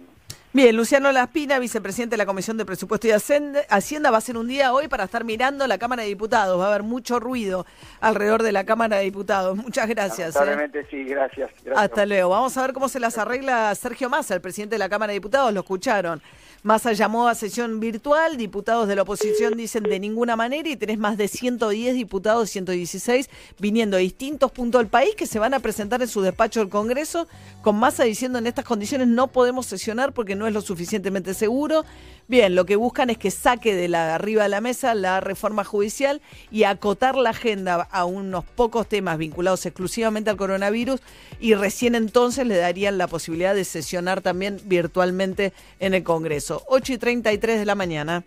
Bien, 0.53 0.75
Luciano 0.75 1.13
Laspina, 1.13 1.61
vicepresidente 1.61 2.15
de 2.15 2.17
la 2.17 2.27
Comisión 2.27 2.57
de 2.57 2.65
Presupuesto 2.65 3.07
y 3.07 3.13
Hacienda, 3.13 4.11
va 4.11 4.19
a 4.19 4.21
ser 4.21 4.37
un 4.37 4.49
día 4.49 4.73
hoy 4.73 4.89
para 4.89 5.05
estar 5.05 5.23
mirando 5.23 5.65
la 5.69 5.79
Cámara 5.79 6.03
de 6.03 6.09
Diputados. 6.09 6.59
Va 6.59 6.65
a 6.65 6.69
haber 6.71 6.83
mucho 6.83 7.21
ruido 7.21 7.67
alrededor 8.01 8.43
de 8.43 8.51
la 8.51 8.65
Cámara 8.65 8.97
de 8.97 9.05
Diputados. 9.05 9.57
Muchas 9.57 9.89
gracias. 9.89 10.35
¿eh? 10.35 10.87
sí, 10.91 11.05
gracias, 11.05 11.53
Hasta 11.77 12.05
luego. 12.05 12.31
Vamos 12.31 12.57
a 12.57 12.63
ver 12.63 12.73
cómo 12.73 12.89
se 12.89 12.99
las 12.99 13.17
arregla 13.17 13.73
Sergio 13.77 14.11
Massa, 14.11 14.35
el 14.35 14.41
presidente 14.41 14.75
de 14.75 14.81
la 14.81 14.89
Cámara 14.89 15.13
de 15.13 15.21
Diputados. 15.21 15.55
Lo 15.55 15.61
escucharon. 15.61 16.21
Massa 16.63 16.93
llamó 16.93 17.27
a 17.27 17.35
sesión 17.35 17.81
virtual, 17.81 18.37
diputados 18.37 18.87
de 18.87 18.95
la 18.95 19.03
oposición 19.03 19.57
dicen 19.57 19.83
de 19.85 19.99
ninguna 19.99 20.37
manera 20.37 20.69
y 20.69 20.77
tenés 20.77 20.99
más 20.99 21.17
de 21.17 21.27
110 21.27 21.95
diputados, 21.95 22.51
116, 22.51 23.31
viniendo 23.59 23.97
de 23.97 24.03
distintos 24.03 24.53
puntos 24.53 24.83
del 24.83 24.89
país 24.89 25.15
que 25.15 25.27
se 25.27 25.39
van 25.39 25.55
a 25.55 25.61
presentar 25.61 26.03
en 26.03 26.09
su 26.09 26.21
despacho 26.21 26.61
del 26.61 26.69
Congreso, 26.69 27.29
con 27.63 27.77
Massa 27.77 28.05
diciendo 28.05 28.39
en 28.39 28.47
estas 28.47 28.67
condiciones 28.67 29.09
no 29.09 29.29
podemos 29.29 29.65
sesionar 29.65 30.13
porque 30.13 30.35
no 30.35 30.47
es 30.47 30.53
lo 30.53 30.61
suficientemente 30.61 31.33
seguro. 31.33 31.87
Bien, 32.31 32.55
lo 32.55 32.65
que 32.65 32.77
buscan 32.77 33.11
es 33.11 33.19
que 33.19 33.33
saque 33.33 33.75
de 33.75 33.89
la 33.89 34.15
arriba 34.15 34.45
de 34.45 34.49
la 34.49 34.61
mesa 34.61 34.95
la 34.95 35.19
reforma 35.19 35.65
judicial 35.65 36.23
y 36.53 36.63
acotar 36.63 37.17
la 37.17 37.31
agenda 37.31 37.89
a 37.91 38.05
unos 38.05 38.45
pocos 38.45 38.89
temas 38.89 39.19
vinculados 39.19 39.67
exclusivamente 39.67 40.31
al 40.31 40.37
coronavirus 40.37 41.01
y 41.41 41.55
recién 41.55 41.97
entonces 41.97 42.47
le 42.47 42.57
darían 42.57 42.99
la 42.99 43.09
posibilidad 43.09 43.53
de 43.53 43.65
sesionar 43.65 44.21
también 44.21 44.61
virtualmente 44.67 45.53
en 45.81 45.93
el 45.93 46.05
Congreso. 46.05 46.63
8 46.69 46.93
y 46.93 46.99
33 46.99 47.59
de 47.59 47.67
la 47.67 47.75
mañana. 47.75 48.23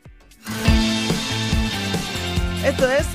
Esto 2.65 2.91
es 2.91 3.05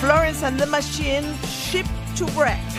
Florence 0.00 0.46
and 0.46 0.60
the 0.60 0.66
Machine, 0.66 1.26
Ship 1.44 1.86
to 2.16 2.26
Wreck. 2.38 2.73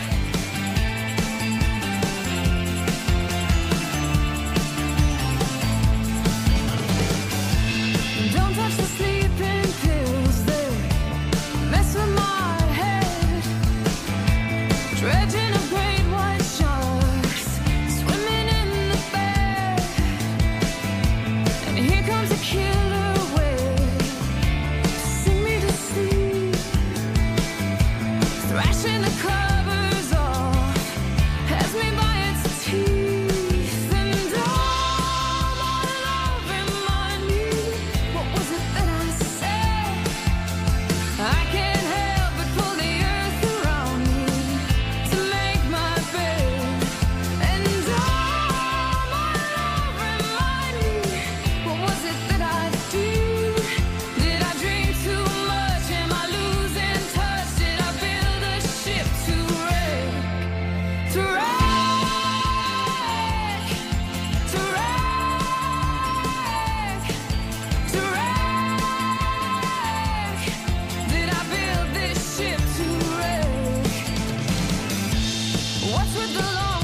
What's 75.92 76.16
with 76.16 76.34
the 76.34 76.42
long 76.42 76.75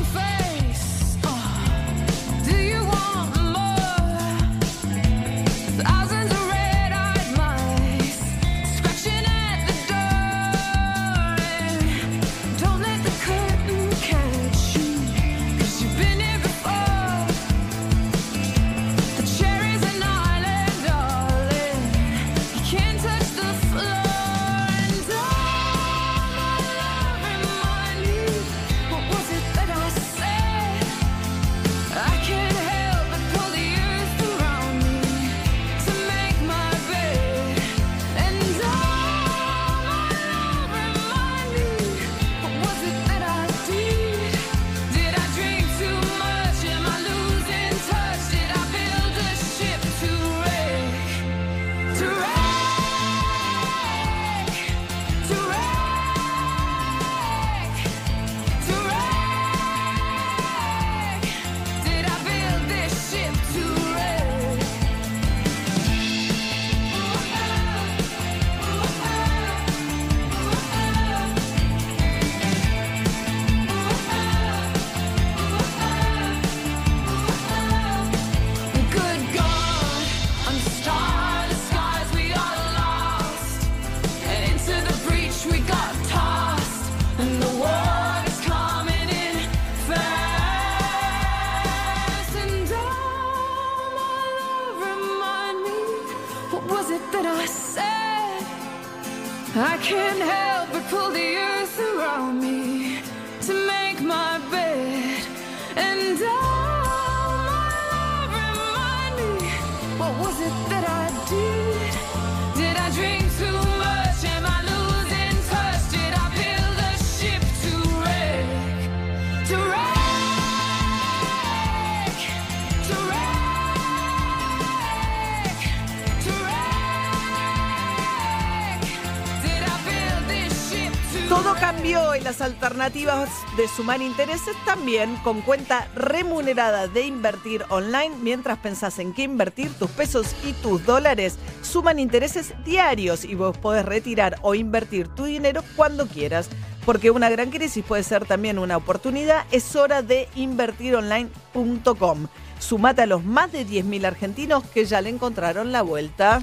alternativas 132.83 133.31
de 133.57 133.69
sumar 133.69 134.03
intereses 134.03 134.57
también 134.65 135.15
con 135.19 135.41
cuenta 135.43 135.87
remunerada 135.95 136.89
de 136.89 137.03
invertir 137.03 137.65
online 137.69 138.11
mientras 138.21 138.59
pensás 138.59 138.99
en 138.99 139.15
qué 139.15 139.23
invertir 139.23 139.73
tus 139.75 139.89
pesos 139.91 140.35
y 140.45 140.53
tus 140.55 140.85
dólares. 140.85 141.39
Suman 141.63 142.01
intereses 142.01 142.55
diarios 142.65 143.25
y 143.25 143.37
vos 143.37 143.57
podés 143.57 143.85
retirar 143.85 144.37
o 144.43 144.57
invertir 144.57 145.07
tu 145.07 145.25
dinero 145.25 145.63
cuando 145.77 146.09
quieras. 146.09 146.49
Porque 146.85 147.13
una 147.13 147.31
gran 147.31 147.51
crisis 147.51 147.85
puede 147.85 148.03
ser 148.03 148.25
también 148.27 148.59
una 148.59 148.77
oportunidad, 148.77 149.45
es 149.53 149.77
hora 149.77 150.03
de 150.03 150.29
invertironline.com. 150.35 152.27
Sumate 152.59 153.03
a 153.03 153.07
los 153.07 153.25
más 153.25 153.53
de 153.53 153.65
10.000 153.65 154.05
argentinos 154.05 154.65
que 154.65 154.87
ya 154.87 155.01
le 155.01 155.11
encontraron 155.11 155.71
la 155.71 155.83
vuelta. 155.83 156.43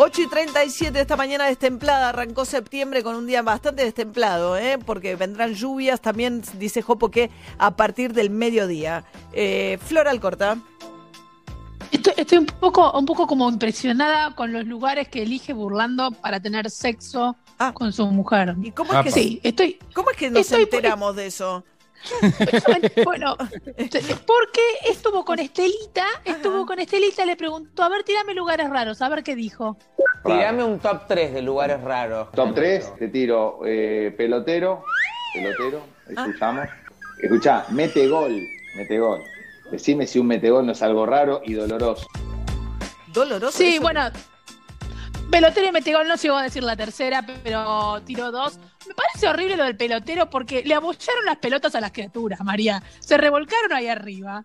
8 0.00 0.22
y 0.22 0.26
37 0.28 1.00
esta 1.00 1.16
mañana 1.16 1.46
destemplada, 1.46 2.10
arrancó 2.10 2.44
septiembre 2.44 3.02
con 3.02 3.16
un 3.16 3.26
día 3.26 3.42
bastante 3.42 3.82
destemplado, 3.84 4.56
¿eh? 4.56 4.78
porque 4.84 5.16
vendrán 5.16 5.54
lluvias, 5.54 6.00
también 6.00 6.42
dice 6.54 6.82
Jopo 6.82 7.10
que 7.10 7.30
a 7.58 7.74
partir 7.74 8.12
del 8.12 8.30
mediodía. 8.30 9.04
Eh, 9.32 9.76
Flor 9.84 10.06
Alcorta. 10.06 10.56
Estoy, 11.90 12.12
estoy 12.16 12.38
un 12.38 12.46
poco, 12.46 12.92
un 12.96 13.06
poco 13.06 13.26
como 13.26 13.48
impresionada 13.50 14.34
con 14.36 14.52
los 14.52 14.64
lugares 14.66 15.08
que 15.08 15.22
elige 15.22 15.52
burlando 15.52 16.10
para 16.12 16.38
tener 16.38 16.70
sexo 16.70 17.36
Ah. 17.58 17.72
con 17.72 17.92
su 17.92 18.06
mujer. 18.06 18.54
¿Y 18.62 18.70
cómo 18.70 18.92
es 18.92 19.04
que, 19.06 19.10
Sí, 19.10 19.40
estoy. 19.42 19.78
cómo 19.94 20.10
es 20.12 20.16
que 20.16 20.30
nos 20.30 20.42
Estoy- 20.42 20.62
enteramos 20.62 21.16
de 21.16 21.26
eso? 21.26 21.64
Bueno, 23.04 23.36
porque 24.26 24.60
estuvo 24.88 25.24
con 25.24 25.38
Estelita, 25.38 26.06
estuvo 26.24 26.64
con 26.66 26.78
Estelita, 26.78 27.24
le 27.26 27.36
preguntó, 27.36 27.82
a 27.82 27.88
ver, 27.88 28.04
tirame 28.04 28.34
lugares 28.34 28.70
raros, 28.70 29.02
a 29.02 29.08
ver 29.08 29.22
qué 29.22 29.34
dijo. 29.34 29.76
Tirame 30.24 30.64
un 30.64 30.78
top 30.78 31.02
3 31.08 31.34
de 31.34 31.42
lugares 31.42 31.80
raros. 31.80 32.30
Top 32.32 32.54
3, 32.54 32.96
te 32.98 33.08
tiro 33.08 33.60
eh, 33.66 34.14
pelotero, 34.16 34.84
pelotero, 35.34 35.82
Ah. 36.16 36.24
escuchamos. 36.26 36.68
Escuchá, 37.22 37.66
mete 37.70 38.08
gol, 38.08 38.40
mete 38.76 38.98
gol. 38.98 39.22
Decime 39.70 40.06
si 40.06 40.18
un 40.18 40.26
metegol 40.28 40.64
no 40.64 40.72
es 40.72 40.82
algo 40.82 41.04
raro 41.04 41.42
y 41.44 41.52
doloroso. 41.52 42.06
Doloroso. 43.08 43.56
Sí, 43.58 43.78
bueno. 43.78 44.10
Pelotero 45.30 45.68
y 45.68 45.72
metegol 45.72 46.08
no 46.08 46.14
llegó 46.16 46.36
a 46.36 46.42
decir 46.42 46.62
la 46.62 46.74
tercera, 46.74 47.24
pero 47.44 48.00
tiró 48.06 48.32
dos. 48.32 48.58
Me 48.88 48.94
parece 48.94 49.28
horrible 49.28 49.56
lo 49.56 49.64
del 49.64 49.76
pelotero 49.76 50.30
porque 50.30 50.62
le 50.64 50.74
abollaron 50.74 51.24
las 51.26 51.36
pelotas 51.36 51.74
a 51.74 51.80
las 51.80 51.92
criaturas, 51.92 52.40
María. 52.40 52.82
Se 53.00 53.18
revolcaron 53.18 53.72
ahí 53.74 53.88
arriba. 53.88 54.44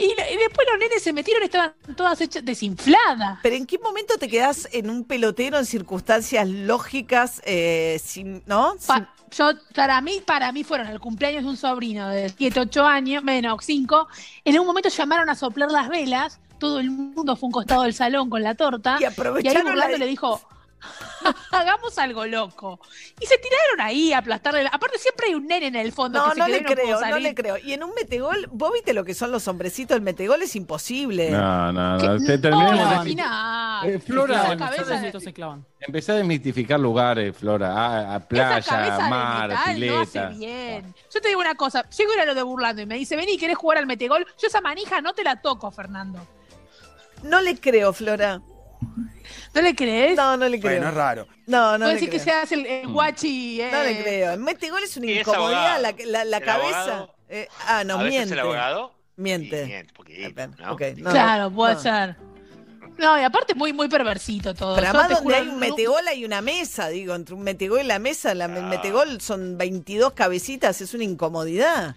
Y, 0.00 0.04
y 0.04 0.36
después 0.36 0.66
los 0.70 0.78
nenes 0.78 1.02
se 1.02 1.12
metieron 1.12 1.42
y 1.42 1.46
estaban 1.46 1.74
todas 1.96 2.20
hechas 2.20 2.44
desinfladas. 2.44 3.40
Pero 3.42 3.56
¿en 3.56 3.66
qué 3.66 3.78
momento 3.80 4.14
te 4.18 4.28
quedás 4.28 4.68
en 4.70 4.88
un 4.88 5.02
pelotero 5.04 5.58
en 5.58 5.66
circunstancias 5.66 6.48
lógicas, 6.48 7.42
eh, 7.44 8.00
sin, 8.04 8.44
¿no? 8.46 8.74
Sin- 8.78 8.86
Pa- 8.86 9.12
yo, 9.36 9.50
para 9.74 10.00
mí, 10.00 10.22
para 10.24 10.52
mí 10.52 10.62
fueron 10.62 10.86
el 10.86 11.00
cumpleaños 11.00 11.42
de 11.42 11.48
un 11.50 11.56
sobrino 11.56 12.08
de 12.08 12.28
7, 12.28 12.60
8 12.60 12.86
años, 12.86 13.24
menos 13.24 13.64
5. 13.64 14.06
En 14.44 14.60
un 14.60 14.64
momento 14.66 14.88
llamaron 14.88 15.28
a 15.28 15.34
soplar 15.34 15.72
las 15.72 15.88
velas, 15.88 16.38
todo 16.58 16.80
el 16.80 16.90
mundo 16.90 17.36
fue 17.36 17.46
a 17.46 17.48
un 17.48 17.52
costado 17.52 17.82
del 17.82 17.94
salón 17.94 18.28
con 18.30 18.42
la 18.42 18.54
torta. 18.54 18.96
y 18.98 19.02
Y 19.02 19.06
ahí 19.06 19.12
aprovecharon 19.12 19.62
burlando 19.64 19.92
la- 19.92 19.98
le 19.98 20.06
dijo, 20.06 20.40
hagamos 21.50 21.98
algo 21.98 22.24
loco. 22.26 22.78
Y 23.20 23.26
se 23.26 23.36
tiraron 23.38 23.80
ahí 23.80 24.12
a 24.12 24.18
aplastarle. 24.18 24.62
la- 24.62 24.70
Aparte 24.70 24.98
siempre 24.98 25.26
hay 25.26 25.34
un 25.34 25.46
nene 25.46 25.66
en 25.66 25.76
el 25.76 25.92
fondo 25.92 26.20
No, 26.24 26.32
que 26.32 26.38
no 26.38 26.48
le 26.48 26.58
y 26.58 26.60
no 26.60 26.68
creo, 26.70 27.00
no 27.00 27.18
le 27.18 27.34
creo. 27.34 27.58
Y 27.58 27.72
en 27.72 27.82
un 27.82 27.92
metegol, 27.94 28.48
vos 28.52 28.72
viste 28.72 28.92
lo 28.92 29.04
que 29.04 29.14
son 29.14 29.32
los 29.32 29.46
hombrecitos 29.48 29.96
del 29.96 30.02
metegol, 30.02 30.40
es 30.42 30.54
imposible. 30.56 31.30
No, 31.30 31.72
no, 31.72 31.98
no. 31.98 31.98
Te 32.24 32.36
no, 32.36 32.40
terminemos 32.40 32.76
de- 32.90 32.94
imagina. 32.94 33.80
Eh, 33.84 33.98
Flora, 33.98 34.56
se 35.20 35.32
clavan. 35.32 35.64
Empecé 35.80 36.12
a 36.12 36.14
desmitificar 36.16 36.78
lugares, 36.78 37.36
Flora. 37.36 37.72
A, 37.72 38.14
a 38.16 38.20
playa, 38.20 38.60
de 38.82 39.10
mar, 39.10 39.48
metal 39.48 39.86
no 39.86 40.00
hace 40.00 40.20
pileta. 40.20 40.28
bien. 40.30 40.94
Yo 41.12 41.20
te 41.20 41.28
digo 41.28 41.40
una 41.40 41.54
cosa, 41.54 41.88
llego 41.90 42.12
a 42.12 42.14
ir 42.14 42.20
a 42.20 42.24
lo 42.26 42.34
de 42.34 42.42
burlando 42.42 42.82
y 42.82 42.86
me 42.86 42.96
dice, 42.96 43.16
vení, 43.16 43.36
¿querés 43.38 43.56
jugar 43.56 43.78
al 43.78 43.86
metegol? 43.86 44.24
Yo 44.40 44.46
esa 44.48 44.60
manija 44.60 45.00
no 45.00 45.12
te 45.12 45.24
la 45.24 45.40
toco, 45.40 45.70
Fernando. 45.70 46.20
No 47.22 47.40
le 47.40 47.56
creo, 47.58 47.92
Flora. 47.92 48.40
¿No 49.54 49.62
le 49.62 49.74
crees? 49.74 50.16
No, 50.16 50.36
no 50.36 50.48
le 50.48 50.60
creo. 50.60 50.72
Bueno, 50.74 50.88
es 50.88 50.94
raro. 50.94 51.26
No, 51.46 51.72
no 51.72 51.78
Puedo 51.78 51.88
le 51.88 51.94
decir 51.94 52.10
que 52.10 52.18
seas 52.18 52.52
el, 52.52 52.64
el 52.66 52.88
guachi. 52.88 53.60
eh. 53.60 53.70
No 53.72 53.82
le 53.82 54.02
creo. 54.02 54.32
El 54.32 54.40
metegol 54.40 54.82
es 54.82 54.96
una 54.96 55.10
es 55.10 55.20
incomodidad, 55.20 55.80
la, 56.06 56.24
la, 56.24 56.40
cabeza. 56.40 57.08
Eh, 57.28 57.48
ah, 57.66 57.82
no, 57.84 57.94
a 57.94 58.02
veces 58.02 58.10
miente. 58.18 58.34
el 58.34 58.40
abogado 58.40 58.94
Miente. 59.16 59.62
y 59.62 59.66
miente 59.66 59.92
poquito, 59.94 60.40
Ah, 60.62 60.72
¿no? 60.96 61.10
Claro, 61.10 61.50
puede 61.50 61.74
no. 61.74 61.80
ser. 61.80 62.16
No, 62.98 63.18
y 63.18 63.22
aparte 63.22 63.54
muy, 63.54 63.72
muy 63.72 63.88
perversito 63.88 64.54
todo. 64.54 64.74
Pero 64.76 64.88
además 64.88 65.08
donde 65.20 65.34
hay 65.36 65.46
un 65.48 65.58
metegol 65.58 66.06
hay 66.08 66.24
una 66.24 66.40
mesa, 66.40 66.88
digo, 66.88 67.14
entre 67.14 67.34
un 67.34 67.42
metegol 67.42 67.80
y 67.80 67.84
la 67.84 67.98
mesa, 67.98 68.34
la, 68.34 68.46
el 68.46 68.56
Ah. 68.56 68.60
metegol 68.62 69.20
son 69.20 69.56
22 69.56 70.12
cabecitas, 70.14 70.80
es 70.80 70.94
una 70.94 71.04
incomodidad. 71.04 71.96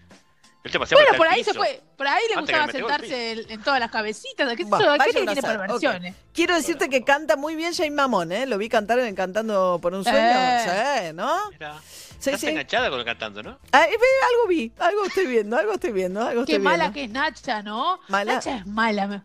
El 0.63 0.72
tema 0.72 0.86
se 0.86 0.96
Bueno, 0.96 1.10
por 1.18 1.27
ahí 1.27 1.44
se 1.44 1.53
fue, 1.53 1.82
por 1.98 2.08
ahí 2.08 2.22
le 2.30 2.36
Antes 2.36 2.56
gustaba 2.56 2.65
el 2.65 2.72
sentarse 2.72 3.32
en, 3.53 3.63
todas 3.63 3.80
las 3.80 3.89
cabecitas. 3.89 4.56
¿Qué, 4.56 4.63
Bah? 4.65 4.77
¿Qué 4.77 5.12
tiene 5.12 5.22
uno 5.22 5.32
a 5.32 5.36
que 5.36 5.41
tiene 5.41 5.41
saber, 5.41 5.58
perversiones? 5.58 6.15
Quiero 6.34 6.56
decirte 6.56 6.88
que 6.88 7.03
canta 7.03 7.36
muy 7.36 7.56
bien 7.56 7.74
Jane 7.74 7.91
Mamón, 7.91 8.32
¿eh? 8.32 8.46
Lo 8.46 8.60
vi 8.60 8.70
cantar 8.70 9.00
en 9.00 9.15
Cantando 9.15 9.80
por 9.82 9.94
un 9.94 10.03
sueño. 10.03 10.20
Eh. 10.20 11.08
Sí, 11.08 11.13
¿no? 11.13 11.50
Mirá, 11.51 11.82
Sí, 12.22 12.30
Estás 12.30 12.42
sí. 12.42 12.48
enganchada 12.50 12.92
con 12.92 13.00
el 13.00 13.06
cantando, 13.06 13.42
¿no? 13.42 13.58
Ah, 13.72 13.86
eh, 13.86 13.90
ve, 14.00 14.06
algo 14.32 14.48
vi, 14.48 14.72
algo 14.78 15.06
estoy 15.06 15.25
viendo, 15.25 15.58
algo 15.58 15.74
estoy 15.74 15.92
viendo, 15.92 16.22
algo 16.22 16.46
Qué 16.46 16.54
estoy 16.54 16.63
mala 16.63 16.90
viendo. 16.90 16.94
que 16.94 17.04
es 17.06 17.10
Nacha, 17.10 17.63
¿no? 17.63 18.00
Mala. 18.10 18.36
Nacha 18.36 18.58
es 18.58 18.68
mala. 18.68 19.08
No, 19.08 19.13
a 19.16 19.18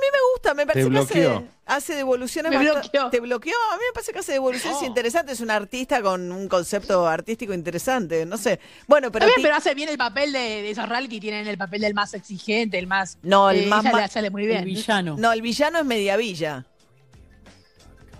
mí 0.00 0.06
me 0.10 0.18
gusta, 0.32 0.54
me 0.54 0.66
parece 0.66 0.84
que 0.84 0.88
bloqueó. 0.90 1.36
hace, 1.36 1.46
hace 1.66 1.94
devoluciones 1.96 2.50
Me 2.50 2.56
bastante- 2.56 2.88
bloqueó. 2.88 3.10
Te 3.10 3.20
bloqueó, 3.20 3.54
a 3.72 3.76
mí 3.76 3.82
me 3.86 3.92
parece 3.92 4.12
que 4.14 4.20
hace 4.20 4.32
devoluciones 4.32 4.78
Oh. 4.80 4.86
interesantes, 4.86 5.34
es 5.34 5.40
un 5.42 5.50
artista 5.50 6.00
con 6.00 6.32
un 6.32 6.48
concepto 6.48 7.06
artístico 7.06 7.52
interesante, 7.52 8.24
no 8.24 8.38
sé. 8.38 8.58
Bueno, 8.86 9.12
pero, 9.12 9.26
pero 9.42 9.54
hace 9.54 9.74
bien 9.74 9.90
el 9.90 9.98
papel 9.98 10.32
de, 10.32 10.38
de 10.38 10.70
esos 10.70 10.88
reality, 10.88 11.20
tienen 11.20 11.46
el 11.46 11.58
papel 11.58 11.82
del 11.82 11.92
más 11.92 12.14
exigente, 12.14 12.78
el 12.78 12.86
más... 12.86 13.18
No, 13.22 13.50
el 13.50 13.64
eh, 13.64 13.66
más 13.66 13.84
ella 13.84 13.92
ma- 13.92 14.00
le 14.00 14.08
sale 14.08 14.30
muy 14.30 14.50
El 14.50 14.64
villano. 14.64 15.16
no, 15.18 15.30
el 15.30 15.42
villano 15.42 15.78
es 15.78 15.84
Mediavilla. 15.84 16.64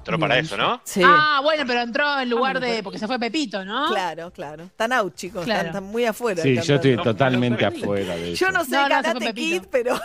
Pero 0.04 0.18
para 0.18 0.38
eso, 0.38 0.56
¿no? 0.56 0.80
Sí. 0.84 1.00
Ah, 1.04 1.40
bueno, 1.42 1.64
pero 1.66 1.80
entró 1.80 2.18
en 2.20 2.28
lugar 2.30 2.60
de... 2.60 2.82
Porque 2.82 2.98
se 2.98 3.06
fue 3.06 3.18
Pepito, 3.18 3.64
¿no? 3.64 3.88
Claro, 3.88 4.30
claro. 4.30 4.64
Están 4.64 4.92
out, 4.92 5.14
chicos, 5.14 5.44
Claro. 5.44 5.60
están, 5.60 5.66
están 5.82 5.84
muy 5.84 6.04
afuera. 6.04 6.42
Sí, 6.42 6.58
yo 6.62 6.74
estoy 6.76 6.96
totalmente 6.96 7.64
afuera 7.64 8.14
de 8.16 8.32
eso. 8.32 8.44
Yo 8.46 8.52
no 8.52 8.64
sé 8.64 8.70
No, 8.72 8.82
no, 8.82 8.88
Karate 8.88 9.18
Pepito. 9.20 9.34
Kid, 9.34 9.68
pero 9.70 9.98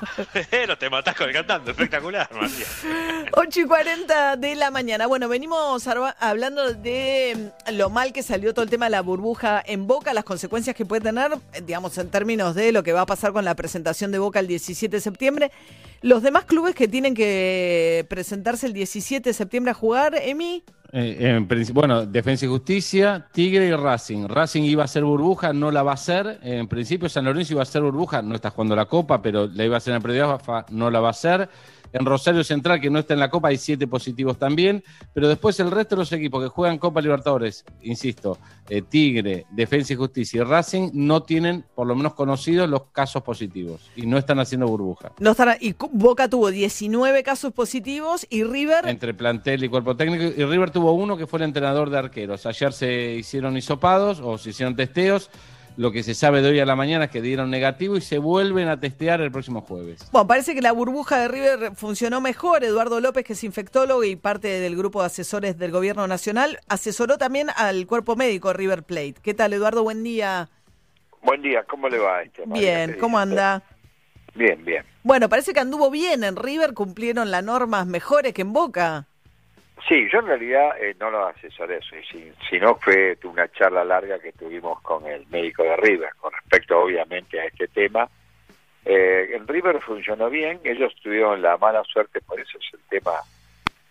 no 0.68 0.78
te 0.78 0.90
matás 0.90 1.14
cantando. 1.14 1.70
Espectacular, 1.70 2.28
María. 2.32 2.66
8 3.32 3.60
y 3.60 3.64
40 3.64 4.36
de 4.36 4.54
la 4.54 4.70
mañana. 4.70 5.06
Bueno, 5.06 5.28
venimos 5.28 5.86
hablando 6.18 6.72
de 6.72 7.52
mm, 7.68 7.72
lo 7.74 7.90
mal 7.90 8.12
que 8.12 8.22
salió 8.22 8.54
todo 8.54 8.64
el 8.64 8.70
tema 8.70 8.86
de 8.86 8.90
la 8.90 9.02
burbuja 9.02 9.62
en 9.64 9.86
Boca, 9.86 10.12
las 10.12 10.24
consecuencias 10.24 10.76
que 10.76 10.84
puede 10.84 11.02
tener, 11.02 11.32
eh, 11.52 11.62
digamos, 11.64 11.96
en 11.98 12.10
términos 12.10 12.54
de 12.54 12.72
lo 12.72 12.82
que 12.82 12.92
va 12.92 13.02
a 13.02 13.06
pasar 13.06 13.32
con 13.32 13.44
la 13.44 13.54
presentación 13.54 14.10
de 14.12 14.18
Boca 14.18 14.40
el 14.40 14.46
17 14.46 14.96
de 14.96 15.00
septiembre. 15.00 15.52
Los 16.02 16.22
demás 16.22 16.44
clubes 16.44 16.74
que 16.74 16.88
tienen 16.88 17.14
que 17.14 18.06
presentarse 18.08 18.66
el 18.66 18.72
17 18.72 19.30
de 19.30 19.34
septiembre 19.34 19.70
a 19.70 19.74
jugar, 19.74 20.14
Emi. 20.16 20.62
Eh, 20.96 21.16
en 21.28 21.48
bueno, 21.72 22.06
Defensa 22.06 22.44
y 22.44 22.48
Justicia, 22.48 23.26
Tigre 23.32 23.66
y 23.66 23.72
Racing. 23.72 24.28
Racing 24.28 24.62
iba 24.62 24.84
a 24.84 24.86
ser 24.86 25.02
burbuja, 25.02 25.52
no 25.52 25.72
la 25.72 25.82
va 25.82 25.90
a 25.90 25.94
hacer. 25.94 26.38
En 26.40 26.68
principio 26.68 27.08
San 27.08 27.24
Lorenzo 27.24 27.54
iba 27.54 27.62
a 27.62 27.66
ser 27.66 27.82
burbuja, 27.82 28.22
no 28.22 28.36
está 28.36 28.50
jugando 28.50 28.76
la 28.76 28.84
Copa, 28.84 29.20
pero 29.20 29.48
la 29.48 29.64
iba 29.64 29.74
a 29.74 29.78
hacer 29.78 29.90
en 29.90 29.96
el 29.96 30.02
predio 30.02 30.38
no 30.70 30.90
la 30.92 31.00
va 31.00 31.08
a 31.08 31.10
hacer. 31.10 31.48
En 31.94 32.04
Rosario 32.04 32.42
Central, 32.42 32.80
que 32.80 32.90
no 32.90 32.98
está 32.98 33.14
en 33.14 33.20
la 33.20 33.30
Copa, 33.30 33.48
hay 33.48 33.56
siete 33.56 33.86
positivos 33.86 34.36
también. 34.36 34.82
Pero 35.12 35.28
después 35.28 35.60
el 35.60 35.70
resto 35.70 35.94
de 35.94 36.00
los 36.00 36.12
equipos 36.12 36.42
que 36.42 36.48
juegan 36.48 36.76
Copa 36.76 37.00
Libertadores, 37.00 37.64
insisto, 37.82 38.36
eh, 38.68 38.82
Tigre, 38.82 39.46
Defensa 39.52 39.92
y 39.92 39.96
Justicia 39.96 40.40
y 40.40 40.44
Racing 40.44 40.90
no 40.92 41.22
tienen, 41.22 41.64
por 41.72 41.86
lo 41.86 41.94
menos 41.94 42.14
conocidos, 42.14 42.68
los 42.68 42.86
casos 42.90 43.22
positivos 43.22 43.92
y 43.94 44.06
no 44.06 44.18
están 44.18 44.40
haciendo 44.40 44.66
burbuja. 44.66 45.12
No 45.20 45.30
estará, 45.30 45.56
y 45.60 45.76
Boca 45.92 46.28
tuvo 46.28 46.50
19 46.50 47.22
casos 47.22 47.52
positivos 47.52 48.26
y 48.28 48.42
River 48.42 48.88
Entre 48.88 49.14
plantel 49.14 49.62
y 49.62 49.68
cuerpo 49.68 49.96
técnico. 49.96 50.24
Y 50.24 50.44
River 50.44 50.70
tuvo 50.70 50.94
uno 50.94 51.16
que 51.16 51.28
fue 51.28 51.38
el 51.38 51.44
entrenador 51.44 51.90
de 51.90 51.98
arqueros. 51.98 52.44
Ayer 52.44 52.72
se 52.72 53.14
hicieron 53.14 53.56
hisopados 53.56 54.18
o 54.18 54.36
se 54.36 54.50
hicieron 54.50 54.74
testeos. 54.74 55.30
Lo 55.76 55.90
que 55.90 56.04
se 56.04 56.14
sabe 56.14 56.40
de 56.40 56.50
hoy 56.50 56.60
a 56.60 56.66
la 56.66 56.76
mañana 56.76 57.06
es 57.06 57.10
que 57.10 57.20
dieron 57.20 57.50
negativo 57.50 57.96
y 57.96 58.00
se 58.00 58.18
vuelven 58.18 58.68
a 58.68 58.78
testear 58.78 59.20
el 59.20 59.32
próximo 59.32 59.60
jueves. 59.60 60.08
Bueno, 60.12 60.28
parece 60.28 60.54
que 60.54 60.62
la 60.62 60.70
burbuja 60.70 61.18
de 61.18 61.28
River 61.28 61.72
funcionó 61.74 62.20
mejor. 62.20 62.62
Eduardo 62.62 63.00
López, 63.00 63.24
que 63.24 63.32
es 63.32 63.42
infectólogo 63.42 64.04
y 64.04 64.14
parte 64.14 64.46
del 64.46 64.76
grupo 64.76 65.00
de 65.00 65.06
asesores 65.06 65.58
del 65.58 65.72
gobierno 65.72 66.06
nacional, 66.06 66.60
asesoró 66.68 67.18
también 67.18 67.48
al 67.56 67.88
cuerpo 67.88 68.14
médico 68.14 68.48
de 68.48 68.54
River 68.54 68.84
Plate. 68.84 69.16
¿Qué 69.20 69.34
tal, 69.34 69.52
Eduardo? 69.52 69.82
Buen 69.82 70.04
día. 70.04 70.48
Buen 71.22 71.42
día, 71.42 71.64
¿cómo 71.64 71.88
le 71.88 71.98
va? 71.98 72.22
Este? 72.22 72.44
Bien, 72.46 72.92
¿Qué 72.92 72.98
¿cómo 72.98 73.18
anda? 73.18 73.62
Bien, 74.34 74.64
bien. 74.64 74.84
Bueno, 75.02 75.28
parece 75.28 75.52
que 75.52 75.60
anduvo 75.60 75.90
bien 75.90 76.22
en 76.22 76.36
River, 76.36 76.74
cumplieron 76.74 77.30
las 77.30 77.42
normas 77.42 77.86
mejores 77.86 78.32
que 78.32 78.42
en 78.42 78.52
Boca. 78.52 79.06
Sí, 79.88 80.08
yo 80.10 80.20
en 80.20 80.26
realidad 80.26 80.80
eh, 80.80 80.94
no 80.98 81.10
lo 81.10 81.26
asesoré, 81.26 81.80
si, 81.82 82.02
si- 82.10 82.32
sino 82.48 82.74
fue 82.76 83.18
una 83.24 83.48
charla 83.52 83.84
larga 83.84 84.18
que 84.18 84.32
tuvimos 84.32 84.80
con 84.80 85.06
el 85.06 85.26
médico 85.28 85.62
de 85.62 85.76
River 85.76 86.10
con 86.18 86.32
respecto 86.32 86.80
obviamente 86.80 87.38
a 87.40 87.44
este 87.44 87.68
tema. 87.68 88.08
Eh, 88.86 89.30
en 89.34 89.46
River 89.46 89.80
funcionó 89.80 90.30
bien, 90.30 90.60
ellos 90.64 90.94
tuvieron 91.02 91.42
la 91.42 91.56
mala 91.58 91.82
suerte, 91.84 92.20
por 92.22 92.40
eso 92.40 92.58
es 92.58 92.74
el 92.74 92.80
tema 92.88 93.12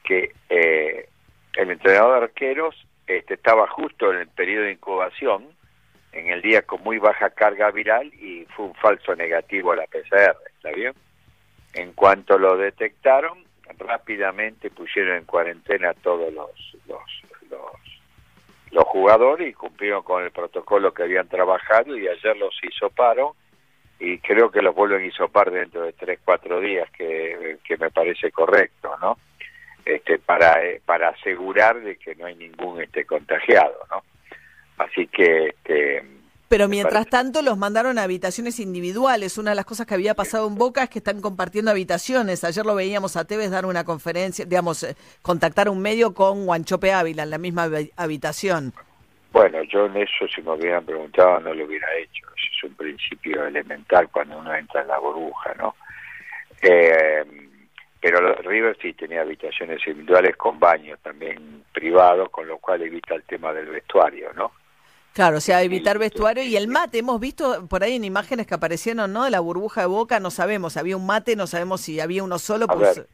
que 0.04 0.32
eh, 0.50 1.08
el 1.56 1.70
entrenador 1.72 2.20
de 2.20 2.26
arqueros 2.26 2.76
este, 3.06 3.36
estaba 3.36 3.68
justo 3.68 4.12
en 4.12 4.20
el 4.20 4.28
periodo 4.28 4.66
de 4.66 4.72
incubación, 4.74 5.48
en 6.12 6.28
el 6.30 6.42
día 6.42 6.64
con 6.64 6.82
muy 6.84 6.98
baja 6.98 7.30
carga 7.32 7.70
viral 7.72 8.08
y 8.16 8.46
fue 8.56 8.66
un 8.66 8.76
falso 8.76 9.16
negativo 9.16 9.72
a 9.72 9.76
la 9.78 9.86
PCR, 9.88 10.36
¿está 10.56 10.72
bien? 10.72 10.94
En 11.74 11.94
cuanto 11.94 12.38
lo 12.38 12.56
detectaron, 12.58 13.43
rápidamente 13.78 14.70
pusieron 14.70 15.18
en 15.18 15.26
cuarentena 15.26 15.92
a 15.92 15.94
todos 15.94 16.34
los, 16.34 16.50
los, 16.88 17.02
los, 18.72 18.84
jugadores 18.86 19.50
y 19.50 19.54
cumplieron 19.54 20.04
con 20.04 20.24
el 20.24 20.32
protocolo 20.32 20.94
que 20.94 21.04
habían 21.04 21.28
trabajado 21.28 21.98
y 21.98 22.08
ayer 22.08 22.38
los 22.38 22.54
hisoparon 22.64 23.34
y 24.00 24.20
creo 24.20 24.52
que 24.52 24.62
los 24.62 24.76
vuelven 24.76 25.02
a 25.02 25.06
hisopar 25.06 25.50
dentro 25.50 25.84
de 25.84 25.94
tres, 25.94 26.20
cuatro 26.24 26.60
días, 26.60 26.90
que, 26.92 27.58
que 27.64 27.78
me 27.78 27.90
parece 27.90 28.32
correcto, 28.32 28.96
¿no? 29.02 29.18
Este, 29.86 30.20
para, 30.20 30.64
eh, 30.66 30.82
para 30.86 31.10
asegurar 31.10 31.82
de 31.82 31.98
que 31.98 32.16
no 32.16 32.26
hay 32.26 32.36
ningún 32.36 32.82
este 32.82 33.06
contagiado, 33.06 33.78
¿no? 33.90 34.04
Así 34.78 35.08
que 35.08 35.48
este, 35.48 36.04
Pero 36.54 36.68
mientras 36.68 37.08
tanto 37.08 37.42
los 37.42 37.58
mandaron 37.58 37.98
a 37.98 38.04
habitaciones 38.04 38.60
individuales. 38.60 39.40
Una 39.40 39.50
de 39.50 39.56
las 39.56 39.66
cosas 39.66 39.88
que 39.88 39.96
había 39.96 40.14
pasado 40.14 40.48
en 40.48 40.54
Boca 40.54 40.84
es 40.84 40.90
que 40.92 41.00
están 41.00 41.20
compartiendo 41.20 41.72
habitaciones. 41.72 42.44
Ayer 42.44 42.64
lo 42.64 42.76
veíamos 42.76 43.18
a 43.18 43.26
Tevez 43.26 43.50
dar 43.50 43.66
una 43.66 43.84
conferencia, 43.84 44.46
digamos, 44.46 44.84
eh, 44.84 44.96
contactar 45.24 45.66
a 45.66 45.72
un 45.72 45.82
medio 45.82 46.14
con 46.14 46.46
Guanchope 46.46 46.94
Ávila 46.94 47.24
en 47.24 47.32
la 47.32 47.40
misma 47.40 47.66
habi- 47.66 47.92
habitación. 47.98 48.72
Bueno, 49.32 49.64
yo 49.64 49.88
en 49.88 49.98
eso, 49.98 50.28
si 50.28 50.44
me 50.44 50.52
hubieran 50.52 50.86
preguntado, 50.86 51.40
no 51.40 51.56
lo 51.56 51.66
hubiera 51.66 51.88
hecho. 51.96 52.24
Eso 52.38 52.46
es 52.56 52.64
un 52.70 52.76
principio 52.76 53.48
elemental 53.48 54.10
cuando 54.12 54.38
uno 54.38 54.54
entra 54.54 54.84
en 54.84 54.90
la 54.90 55.00
burbuja, 55.00 55.56
¿no? 55.58 55.76
Eh, 56.62 57.26
pero 58.00 58.36
River 58.44 58.78
sí 58.80 58.94
tenía 58.94 59.22
habitaciones 59.22 59.80
individuales 59.88 60.36
con 60.38 60.60
baños 60.60 61.00
también 61.02 61.64
privados, 61.74 62.30
con 62.30 62.48
lo 62.48 62.60
cual 62.60 62.84
evita 62.84 63.16
el 63.16 63.24
tema 63.24 63.52
del 63.54 63.66
vestuario, 63.70 64.32
¿no? 64.34 64.52
Claro, 65.14 65.38
o 65.38 65.42
sea, 65.42 65.62
evitar 65.62 66.00
vestuario 66.00 66.44
y 66.44 66.56
el 66.56 66.68
mate. 66.68 66.98
Hemos 67.00 67.20
visto 67.20 67.68
por 67.68 67.84
ahí 67.84 67.96
en 67.96 68.04
imágenes 68.04 68.48
que 68.48 68.56
aparecieron, 68.56 69.14
¿no? 69.14 69.24
De 69.26 69.30
la 69.30 69.40
burbuja 69.40 69.82
de 69.82 69.88
boca, 69.88 70.20
no 70.20 70.32
sabemos. 70.32 70.76
Había 70.76 70.98
un 70.98 71.06
mate, 71.06 71.36
no 71.36 71.46
sabemos 71.46 71.82
si 71.82 72.00
había 72.00 72.24
uno 72.24 72.40
solo. 72.40 72.66
A 72.68 72.74
Pues, 72.74 72.98
ver, 72.98 73.08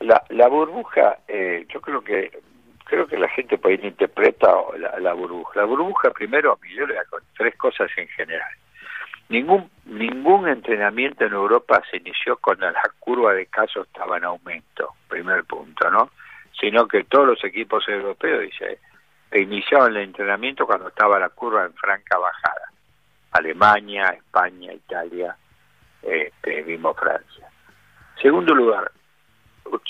La, 0.00 0.22
la 0.28 0.48
burbuja, 0.48 1.18
eh, 1.26 1.66
yo 1.72 1.80
creo 1.80 2.02
que 2.04 2.30
creo 2.84 3.06
que 3.08 3.18
la 3.18 3.28
gente 3.28 3.58
por 3.58 3.70
ahí 3.72 3.80
interpreta 3.82 4.48
la, 4.78 5.00
la 5.00 5.12
burbuja. 5.14 5.58
La 5.60 5.64
burbuja, 5.66 6.10
primero, 6.10 6.58
yo 6.76 6.86
le 6.86 6.94
contar 7.06 7.22
tres 7.36 7.56
cosas 7.56 7.90
en 7.96 8.08
general. 8.08 8.50
Ningún 9.28 9.70
ningún 9.86 10.46
entrenamiento 10.48 11.24
en 11.24 11.32
Europa 11.32 11.82
se 11.90 11.96
inició 11.96 12.36
cuando 12.36 12.70
la 12.70 12.82
curva 13.00 13.32
de 13.32 13.46
casos 13.46 13.86
estaba 13.86 14.18
en 14.18 14.24
aumento, 14.24 14.94
primer 15.08 15.44
punto, 15.44 15.90
¿no? 15.90 16.10
Sino 16.60 16.86
que 16.86 17.04
todos 17.04 17.26
los 17.26 17.44
equipos 17.44 17.88
europeos, 17.88 18.42
dice, 18.42 18.78
iniciaban 19.32 19.92
el 19.96 20.02
entrenamiento 20.04 20.66
cuando 20.66 20.88
estaba 20.88 21.18
la 21.18 21.28
curva 21.30 21.64
en 21.64 21.74
franca 21.74 22.18
bajada. 22.18 22.70
Alemania, 23.32 24.08
España, 24.10 24.72
Italia, 24.72 25.36
este, 26.02 26.62
mismo 26.64 26.94
Francia. 26.94 27.48
Segundo 28.22 28.54
lugar, 28.54 28.90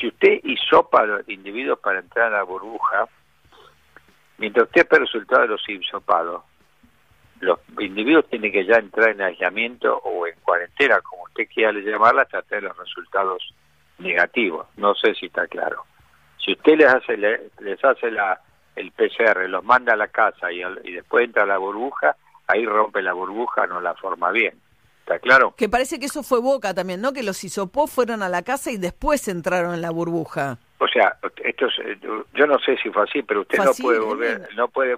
si 0.01 0.09
usted 0.09 0.41
hisopa 0.43 1.03
a 1.03 1.07
los 1.07 1.29
individuos 1.29 1.79
para 1.79 2.01
entrar 2.01 2.27
a 2.33 2.39
la 2.39 2.43
burbuja, 2.43 3.07
mientras 4.39 4.67
usted 4.67 4.81
espera 4.83 5.03
el 5.03 5.07
resultado 5.07 5.43
de 5.43 5.49
los 5.49 5.69
hisopados, 5.69 6.43
los 7.41 7.59
individuos 7.79 8.27
tienen 8.29 8.51
que 8.51 8.65
ya 8.65 8.77
entrar 8.77 9.11
en 9.11 9.21
aislamiento 9.21 9.97
o 9.99 10.27
en 10.27 10.35
cuarentena, 10.41 11.01
como 11.03 11.25
usted 11.25 11.47
quiera 11.53 11.73
llamarla, 11.73 12.23
hasta 12.23 12.43
tener 12.43 12.65
los 12.65 12.79
resultados 12.79 13.55
negativos. 13.99 14.67
No 14.77 14.95
sé 14.95 15.15
si 15.15 15.27
está 15.27 15.47
claro. 15.47 15.85
Si 16.43 16.53
usted 16.53 16.77
les 16.79 16.87
hace, 16.95 17.17
le- 17.17 17.51
les 17.61 17.85
hace 17.85 18.11
la, 18.11 18.41
el 18.77 18.93
PCR, 18.93 19.49
los 19.49 19.65
manda 19.65 19.95
a 19.95 19.97
la 19.97 20.09
casa 20.09 20.53
y, 20.53 20.63
y 20.85 20.93
después 20.93 21.25
entra 21.25 21.43
a 21.43 21.47
la 21.47 21.59
burbuja, 21.59 22.17
ahí 22.47 22.65
rompe 22.65 23.03
la 23.03 23.13
burbuja, 23.13 23.67
no 23.67 23.81
la 23.81 23.95
forma 23.95 24.31
bien. 24.31 24.55
¿Está 25.01 25.19
claro? 25.21 25.55
que 25.57 25.69
parece 25.69 26.01
que 26.01 26.07
eso 26.07 26.25
fue 26.25 26.41
Boca 26.41 26.75
también, 26.75 27.01
¿no? 27.01 27.13
Que 27.13 27.23
los 27.23 27.43
hisopó 27.45 27.87
fueron 27.87 28.25
a 28.25 28.29
la 28.29 28.43
casa 28.43 28.73
y 28.73 28.77
después 28.77 29.29
entraron 29.29 29.73
en 29.75 29.81
la 29.81 29.91
burbuja. 29.91 30.59
O 30.79 30.89
sea, 30.89 31.17
esto 31.45 31.67
es, 31.67 31.75
eh, 31.85 31.97
yo 32.35 32.47
no 32.49 32.59
sé 32.59 32.77
si 32.83 32.91
fue 32.91 33.05
así, 33.05 33.23
pero 33.23 33.43
usted 33.43 33.57
Fue 33.57 33.65
no 33.67 33.71
así, 33.71 33.83
puede 33.85 34.01
volver, 34.01 34.39
bien. 34.39 34.49
no 34.57 34.67
puede. 34.69 34.97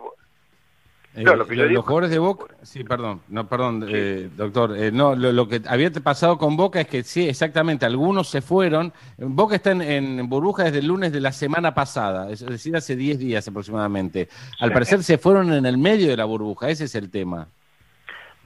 Eh, 1.14 1.22
No, 1.24 1.34
lo 1.34 1.46
que 1.46 1.56
yo 1.56 1.62
los 1.62 1.70
digo- 1.70 1.82
jugadores 1.82 2.10
de 2.10 2.18
Boca, 2.18 2.54
sí, 2.62 2.84
perdón, 2.84 3.22
no, 3.28 3.48
perdón, 3.48 3.84
eh, 3.88 4.28
doctor, 4.36 4.76
eh, 4.76 4.92
no, 4.92 5.16
lo, 5.16 5.32
lo 5.32 5.48
que 5.48 5.60
había 5.66 5.90
pasado 5.90 6.38
con 6.38 6.56
Boca 6.56 6.80
es 6.82 6.86
que 6.86 7.02
sí, 7.02 7.28
exactamente, 7.28 7.86
algunos 7.86 8.28
se 8.28 8.40
fueron. 8.42 8.92
Boca 9.16 9.56
está 9.56 9.72
en, 9.72 9.82
en 9.82 10.28
burbuja 10.28 10.64
desde 10.64 10.78
el 10.80 10.86
lunes 10.86 11.10
de 11.12 11.20
la 11.20 11.32
semana 11.32 11.74
pasada, 11.74 12.30
es 12.30 12.44
decir, 12.44 12.76
hace 12.76 12.94
10 12.94 13.18
días 13.18 13.48
aproximadamente. 13.48 14.28
Al 14.60 14.70
parecer 14.72 15.02
se 15.02 15.18
fueron 15.18 15.52
en 15.52 15.64
el 15.66 15.78
medio 15.78 16.08
de 16.08 16.16
la 16.16 16.24
burbuja, 16.26 16.68
ese 16.68 16.84
es 16.84 16.94
el 16.94 17.10
tema. 17.10 17.48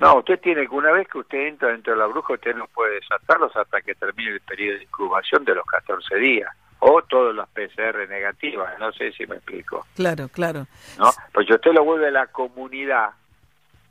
No, 0.01 0.19
usted 0.19 0.41
tiene 0.41 0.63
que 0.67 0.75
una 0.75 0.91
vez 0.93 1.07
que 1.09 1.19
usted 1.19 1.47
entra 1.49 1.69
dentro 1.69 1.93
de 1.93 1.99
la 1.99 2.07
bruja, 2.07 2.33
usted 2.35 2.57
no 2.57 2.67
puede 2.75 2.95
desatarlos 2.95 3.55
hasta 3.55 3.83
que 3.83 3.95
termine 3.95 4.31
el 4.33 4.41
periodo 4.41 4.79
de 4.79 4.85
incubación 4.85 5.45
de 5.45 5.55
los 5.55 5.65
14 5.67 6.17
días. 6.17 6.49
O 6.85 7.01
todas 7.03 7.35
las 7.37 7.49
PCR 7.51 8.09
negativas, 8.09 8.77
no 8.81 8.93
sé 8.93 9.13
si 9.13 9.25
me 9.27 9.37
explico. 9.37 9.87
Claro, 9.95 10.29
claro. 10.29 10.67
¿no? 10.99 11.11
Pues 11.33 11.47
si 11.47 11.55
usted 11.55 11.71
lo 11.73 11.85
vuelve 11.85 12.09
a 12.09 12.11
la 12.11 12.27
comunidad, 12.27 13.11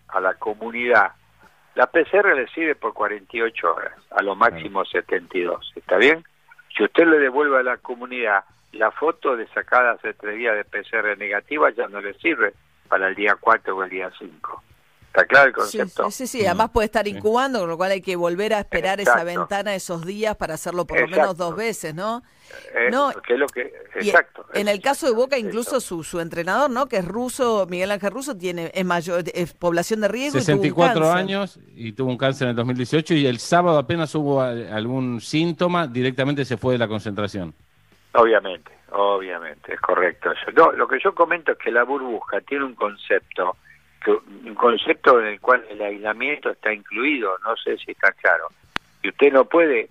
a 0.09 0.19
la 0.19 0.33
comunidad, 0.33 1.13
la 1.75 1.87
PCR 1.87 2.35
le 2.35 2.47
sirve 2.49 2.75
por 2.75 2.93
48 2.93 3.73
horas, 3.73 3.93
a 4.09 4.21
lo 4.21 4.35
máximo 4.35 4.83
72, 4.83 5.71
¿está 5.77 5.95
bien? 5.95 6.25
Si 6.75 6.83
usted 6.83 7.07
le 7.07 7.19
devuelve 7.19 7.59
a 7.59 7.63
la 7.63 7.77
comunidad 7.77 8.43
la 8.73 8.91
foto 8.91 9.37
de 9.37 9.47
sacada 9.47 9.91
hace 9.93 10.13
tres 10.13 10.37
días 10.37 10.55
de 10.55 10.65
PCR 10.65 11.17
negativa, 11.17 11.69
ya 11.71 11.87
no 11.87 12.01
le 12.01 12.13
sirve 12.15 12.53
para 12.89 13.07
el 13.07 13.15
día 13.15 13.37
4 13.39 13.73
o 13.73 13.83
el 13.83 13.89
día 13.89 14.11
5. 14.19 14.63
¿Está 15.13 15.25
claro 15.25 15.47
el 15.49 15.53
Sí, 15.67 15.77
concepto? 15.77 16.09
sí, 16.09 16.25
sí, 16.25 16.39
sí. 16.39 16.45
Además 16.45 16.69
puede 16.69 16.85
estar 16.85 17.05
incubando, 17.05 17.59
con 17.59 17.67
lo 17.69 17.75
cual 17.75 17.91
hay 17.91 18.01
que 18.01 18.15
volver 18.15 18.53
a 18.53 18.59
esperar 18.59 19.01
esa 19.01 19.25
ventana, 19.25 19.75
esos 19.75 20.05
días, 20.05 20.37
para 20.37 20.53
hacerlo 20.53 20.85
por 20.85 20.97
lo 20.99 21.03
Exacto. 21.05 21.21
menos 21.21 21.37
dos 21.37 21.55
veces, 21.57 21.93
¿no? 21.93 22.23
Eh, 22.73 22.89
No, 22.89 23.11
que 23.25 23.33
es 23.33 23.39
lo 23.39 23.47
que, 23.47 23.73
Y 24.01 24.07
exacto. 24.07 24.45
en 24.53 24.69
el 24.69 24.79
caso 24.81 25.07
de 25.07 25.11
Boca, 25.13 25.37
incluso 25.37 25.81
su, 25.81 26.05
su 26.05 26.21
entrenador, 26.21 26.69
¿no? 26.69 26.85
Que 26.85 26.95
es 26.97 27.05
ruso, 27.05 27.67
Miguel 27.69 27.91
Ángel 27.91 28.11
Russo, 28.11 28.37
tiene 28.37 28.71
es 28.73 28.85
mayor, 28.85 29.23
es 29.33 29.53
población 29.53 29.99
de 29.99 30.07
riesgo. 30.07 30.39
y 30.39 30.43
tuvo 30.43 30.55
un 30.55 30.61
64 30.63 31.11
años 31.11 31.59
y 31.75 31.91
tuvo 31.91 32.09
un 32.09 32.17
cáncer 32.17 32.45
en 32.45 32.49
el 32.51 32.55
2018 32.55 33.13
y 33.13 33.27
el 33.27 33.39
sábado 33.39 33.77
apenas 33.79 34.15
hubo 34.15 34.39
algún 34.41 35.19
síntoma, 35.19 35.87
directamente 35.87 36.45
se 36.45 36.55
fue 36.55 36.73
de 36.73 36.79
la 36.79 36.87
concentración. 36.87 37.53
Obviamente, 38.13 38.71
obviamente, 38.91 39.73
es 39.73 39.79
correcto 39.81 40.31
eso. 40.31 40.51
No, 40.55 40.71
lo 40.71 40.87
que 40.87 40.99
yo 41.03 41.13
comento 41.13 41.51
es 41.53 41.57
que 41.57 41.71
la 41.71 41.83
burbuja 41.83 42.39
tiene 42.41 42.63
un 42.65 42.75
concepto, 42.75 43.55
un 44.07 44.55
concepto 44.55 45.19
en 45.19 45.27
el 45.27 45.39
cual 45.39 45.63
el 45.69 45.81
aislamiento 45.81 46.49
está 46.49 46.73
incluido, 46.73 47.37
no 47.45 47.55
sé 47.57 47.77
si 47.77 47.91
está 47.91 48.11
claro. 48.13 48.47
Y 49.03 49.09
usted 49.09 49.31
no 49.31 49.45
puede 49.45 49.89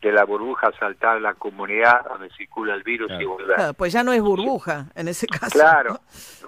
de 0.00 0.12
la 0.12 0.24
burbuja 0.24 0.72
saltar 0.78 1.18
a 1.18 1.20
la 1.20 1.34
comunidad 1.34 2.06
donde 2.08 2.30
circula 2.30 2.72
el 2.74 2.82
virus 2.82 3.12
y 3.20 3.24
volver. 3.24 3.54
Claro, 3.56 3.74
pues 3.74 3.92
ya 3.92 4.02
no 4.02 4.12
es 4.14 4.22
burbuja 4.22 4.86
en 4.94 5.08
ese 5.08 5.26
caso. 5.26 5.50
Claro, 5.58 6.00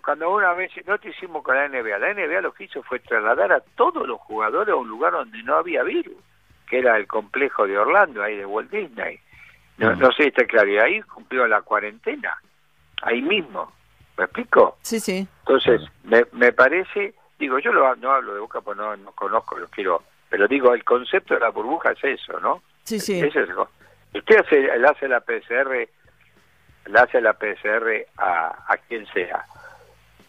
cuando 0.02 0.30
una 0.34 0.54
vez, 0.54 0.70
no 0.86 0.96
te 0.98 1.10
hicimos 1.10 1.42
con 1.44 1.54
la 1.56 1.68
NBA, 1.68 1.98
la 1.98 2.14
NBA 2.14 2.40
lo 2.40 2.52
que 2.52 2.64
hizo 2.64 2.82
fue 2.82 2.98
trasladar 3.00 3.52
a 3.52 3.60
todos 3.76 4.06
los 4.08 4.18
jugadores 4.20 4.72
a 4.72 4.76
un 4.76 4.88
lugar 4.88 5.12
donde 5.12 5.42
no 5.42 5.56
había 5.56 5.82
virus, 5.82 6.16
que 6.66 6.78
era 6.78 6.96
el 6.96 7.06
complejo 7.06 7.66
de 7.66 7.76
Orlando, 7.76 8.22
ahí 8.22 8.36
de 8.36 8.46
Walt 8.46 8.70
Disney. 8.70 9.18
No, 9.76 9.94
Mm. 9.94 9.98
no 9.98 10.12
sé 10.12 10.22
si 10.22 10.28
está 10.30 10.44
claro, 10.46 10.68
y 10.70 10.78
ahí 10.78 11.02
cumplió 11.02 11.46
la 11.46 11.60
cuarentena, 11.60 12.34
ahí 13.02 13.20
mismo, 13.20 13.70
¿me 14.18 14.24
explico? 14.24 14.76
Sí, 14.82 15.00
sí. 15.00 15.26
Entonces, 15.40 15.80
me, 16.04 16.24
me 16.32 16.52
parece, 16.52 17.14
digo, 17.38 17.58
yo 17.58 17.72
lo, 17.72 17.94
no 17.96 18.12
hablo 18.12 18.34
de 18.34 18.40
Boca 18.40 18.60
porque 18.60 18.80
no, 18.80 18.96
no 18.96 19.12
conozco, 19.12 19.58
lo 19.58 19.68
quiero, 19.68 20.02
pero 20.28 20.46
digo, 20.48 20.72
el 20.74 20.84
concepto 20.84 21.34
de 21.34 21.40
la 21.40 21.50
burbuja 21.50 21.92
es 21.92 22.04
eso, 22.04 22.38
¿no? 22.40 22.62
Sí, 22.84 22.98
sí. 23.00 23.18
Ese 23.18 23.28
es 23.42 23.48
el 23.48 23.54
co- 23.54 23.68
Usted 24.14 24.36
hace, 24.40 24.60
le 24.78 24.86
hace 24.86 25.08
la 25.08 25.20
PCR, 25.20 25.88
le 26.86 26.98
hace 26.98 27.20
la 27.20 27.32
PCR 27.32 28.06
a, 28.18 28.64
a 28.68 28.76
quien 28.76 29.06
sea, 29.06 29.44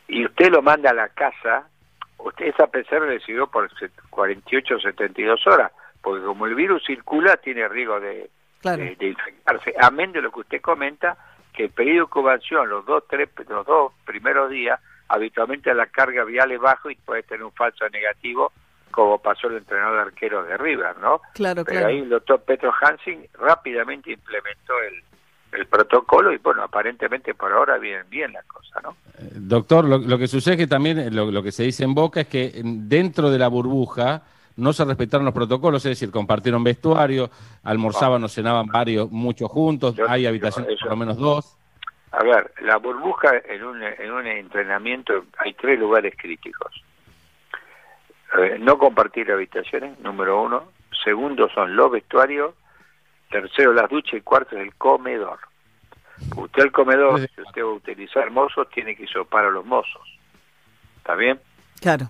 y 0.07 0.25
usted 0.25 0.51
lo 0.51 0.61
manda 0.61 0.91
a 0.91 0.93
la 0.93 1.09
casa, 1.09 1.67
usted 2.17 2.45
esa 2.47 2.67
PCR 2.67 3.07
le 3.07 3.19
sirvió 3.19 3.47
por 3.47 3.69
set- 3.77 3.91
48 4.09 4.75
o 4.75 4.79
72 4.79 5.45
horas, 5.47 5.71
porque 6.01 6.23
como 6.23 6.45
el 6.45 6.55
virus 6.55 6.83
circula, 6.85 7.37
tiene 7.37 7.67
riesgo 7.67 7.99
de, 7.99 8.29
Claro. 8.61 8.77
de, 8.83 8.95
de 8.95 9.07
infectarse. 9.07 9.73
Amén 9.79 10.11
de 10.13 10.21
lo 10.21 10.31
que 10.31 10.39
usted 10.41 10.61
comenta, 10.61 11.17
que 11.53 11.65
el 11.65 11.69
periodo 11.69 11.97
de 11.97 12.03
incubación, 12.03 12.69
los 12.69 12.85
dos, 12.85 13.03
tres, 13.09 13.29
los 13.47 13.65
dos 13.65 13.93
primeros 14.05 14.49
días, 14.49 14.79
habitualmente 15.07 15.73
la 15.73 15.85
carga 15.87 16.23
vial 16.23 16.51
es 16.51 16.59
bajo 16.59 16.89
y 16.89 16.95
puede 16.95 17.23
tener 17.23 17.43
un 17.43 17.51
falso 17.51 17.87
negativo, 17.89 18.51
como 18.91 19.17
pasó 19.19 19.47
el 19.47 19.57
entrenador 19.57 19.95
de 19.95 20.01
arqueros 20.01 20.47
de 20.47 20.57
River, 20.57 20.97
¿no? 20.99 21.21
Claro, 21.33 21.63
Pero 21.63 21.79
claro. 21.79 21.87
ahí 21.87 21.99
el 21.99 22.09
doctor 22.09 22.41
Petro 22.41 22.73
Hansing 22.81 23.27
rápidamente 23.39 24.11
implementó 24.11 24.73
el, 24.87 25.59
el 25.59 25.65
protocolo 25.67 26.31
y 26.33 26.37
bueno, 26.37 26.63
aparentemente 26.63 27.33
por 27.33 27.51
ahora 27.51 27.77
vienen 27.77 28.09
bien 28.09 28.33
las 28.33 28.45
cosas, 28.45 28.81
¿no? 28.83 28.95
Eh, 29.19 29.29
Doctor, 29.35 29.85
lo, 29.85 29.97
lo 29.99 30.17
que 30.17 30.27
sucede 30.27 30.55
es 30.55 30.59
que 30.61 30.67
también 30.67 31.15
lo, 31.15 31.29
lo 31.31 31.43
que 31.43 31.51
se 31.51 31.63
dice 31.63 31.83
en 31.83 31.93
Boca 31.93 32.21
es 32.21 32.27
que 32.27 32.51
en- 32.55 32.87
dentro 32.89 33.29
de 33.29 33.37
la 33.39 33.47
burbuja 33.47 34.21
no 34.57 34.73
se 34.73 34.85
respetaron 34.85 35.25
los 35.25 35.33
protocolos, 35.33 35.85
es 35.85 35.91
decir, 35.91 36.11
compartieron 36.11 36.63
vestuario, 36.63 37.29
almorzaban 37.63 38.23
o 38.23 38.27
cenaban 38.27 38.67
varios, 38.67 39.09
muchos 39.11 39.49
juntos, 39.49 39.95
Yo- 39.95 40.09
hay 40.09 40.23
yo- 40.23 40.29
habitaciones 40.29 40.71
eso- 40.71 40.81
por 40.81 40.91
lo 40.91 40.97
menos 40.97 41.17
dos. 41.17 41.57
A 42.11 42.23
ver, 42.23 42.53
la 42.61 42.77
burbuja 42.77 43.31
en 43.49 43.63
un, 43.63 43.81
en 43.81 44.11
un 44.11 44.27
entrenamiento 44.27 45.25
hay 45.39 45.53
tres 45.53 45.79
lugares 45.79 46.13
críticos. 46.15 46.71
Eh, 48.39 48.57
no 48.59 48.77
compartir 48.77 49.31
habitaciones, 49.31 49.97
número 49.99 50.41
uno. 50.41 50.65
Segundo 51.03 51.49
son 51.53 51.75
los 51.75 51.91
vestuarios. 51.91 52.53
Tercero, 53.31 53.73
las 53.73 53.89
duchas. 53.89 54.13
Y 54.15 54.21
cuarto 54.21 54.55
es 54.55 54.61
el 54.63 54.75
comedor. 54.75 55.39
Usted 56.37 56.63
el 56.63 56.71
comedor, 56.71 57.19
si 57.19 57.41
usted 57.41 57.63
va 57.63 57.69
a 57.69 57.73
utilizar 57.73 58.29
mozos, 58.31 58.69
tiene 58.69 58.95
que 58.95 59.07
sopar 59.07 59.45
a 59.45 59.49
los 59.49 59.65
mozos. 59.65 60.01
¿Está 60.97 61.15
bien? 61.15 61.39
Claro. 61.83 62.09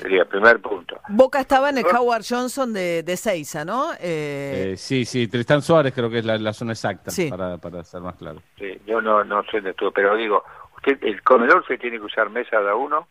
Sería 0.00 0.22
el 0.22 0.28
primer 0.28 0.60
punto. 0.60 0.98
Boca 1.08 1.38
estaba 1.40 1.68
en 1.70 1.78
el 1.78 1.84
Howard 1.84 2.24
Johnson 2.28 2.72
de, 2.72 3.02
de 3.02 3.16
Seiza, 3.16 3.64
¿no? 3.64 3.92
Eh, 4.00 4.72
Eh, 4.72 4.76
sí, 4.76 5.04
sí, 5.04 5.28
Tristán 5.28 5.60
Suárez 5.62 5.92
creo 5.94 6.08
que 6.10 6.18
es 6.20 6.24
la, 6.24 6.38
la 6.38 6.52
zona 6.54 6.72
exacta, 6.72 7.10
Sí. 7.10 7.28
para, 7.30 7.58
para 7.58 7.84
ser 7.84 8.00
más 8.00 8.16
claro. 8.16 8.42
Sí, 8.58 8.80
yo 8.86 9.00
no, 9.02 9.22
no 9.22 9.42
sé 9.50 9.60
de 9.60 9.74
todo, 9.74 9.90
pero 9.92 10.16
digo, 10.16 10.42
usted 10.76 10.98
el 11.04 11.22
comedor 11.22 11.64
se 11.66 11.76
tiene 11.78 11.98
que 11.98 12.04
usar 12.04 12.30
mesa 12.30 12.58
de 12.60 12.70
a 12.70 12.74
uno, 12.74 13.06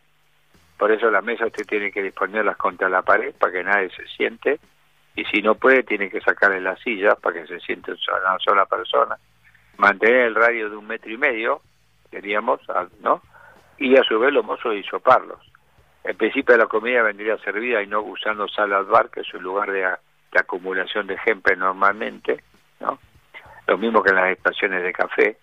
por 0.78 0.92
eso 0.92 1.12
la 1.12 1.22
mesa 1.22 1.46
usted 1.46 1.66
tiene 1.68 1.92
que 1.92 2.02
disponerlas 2.02 2.58
contra 2.58 2.90
la 2.90 3.04
pared 3.04 3.34
para 3.40 3.54
que 3.54 3.64
nadie 3.64 3.90
se 3.92 4.08
siente, 4.18 4.60
y 5.16 5.24
si 5.26 5.42
no 5.44 5.54
puede 5.56 5.84
tiene 5.84 6.10
que 6.10 6.20
sacarle 6.22 6.60
las 6.62 6.80
sillas 6.80 7.16
para 7.22 7.42
que 7.42 7.48
se 7.48 7.60
siente 7.60 7.92
una 7.92 8.40
sola 8.44 8.66
persona, 8.66 9.18
mantener 9.78 10.22
el 10.28 10.36
radio 10.36 10.70
de 10.70 10.76
un 10.78 10.88
metro 10.88 11.12
y 11.12 11.18
medio, 11.18 11.62
queríamos, 12.10 12.60
¿no? 13.02 13.22
Y 13.78 13.96
a 13.98 14.04
su 14.04 14.20
vez 14.20 14.32
los 14.34 14.44
mozos 14.46 14.74
disoparlos. 14.74 15.40
En 16.04 16.18
principio 16.18 16.58
la 16.58 16.66
comida 16.68 17.04
vendría 17.04 17.38
servida 17.40 17.82
y 17.84 17.88
no 17.88 18.02
usando 18.02 18.48
salad 18.48 18.86
bar, 18.86 19.10
que 19.10 19.22
es 19.22 19.34
un 19.34 19.44
lugar 19.44 19.72
de, 19.72 19.86
acumulación 20.34 21.08
de 21.08 21.18
gente 21.20 21.56
normalmente, 21.56 22.42
¿no? 22.80 22.98
Lo 23.68 23.78
mismo 23.78 24.02
que 24.02 24.10
en 24.10 24.16
las 24.16 24.32
estaciones 24.32 24.82
de 24.84 24.94
café, 24.94 25.38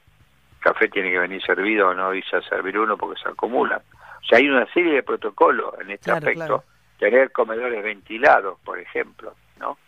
café 0.61 0.89
tiene 0.89 1.11
que 1.11 1.19
venir 1.19 1.43
servido 1.43 1.89
o 1.89 1.95
no 1.95 2.13
irse 2.15 2.37
a 2.37 2.43
servir 2.43 2.79
uno 2.79 2.97
porque 2.97 3.21
se 3.21 3.29
acumulan. 3.29 3.81
O 3.81 4.25
sea, 4.27 4.39
hay 4.39 4.49
una 4.49 4.67
serie 4.73 4.95
de 4.95 5.03
protocolos 5.03 5.75
en 5.81 5.91
este 5.91 6.05
Claro, 6.11 6.19
aspecto. 6.19 6.39
claro. 6.47 6.65
Tener 6.99 7.31
comedores 7.33 7.83
ventilados, 7.85 8.59
por 8.65 8.79
ejemplo, 8.79 9.35
¿no? 9.61 9.79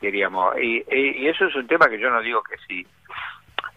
Diríamos, 0.00 0.56
y, 0.60 0.84
y- 0.90 1.18
y 1.24 1.28
eso 1.28 1.44
es 1.44 1.54
un 1.54 1.66
tema 1.68 1.88
que 1.88 1.98
yo 2.00 2.10
no 2.10 2.20
digo 2.22 2.42
que 2.42 2.56
sí, 2.66 2.84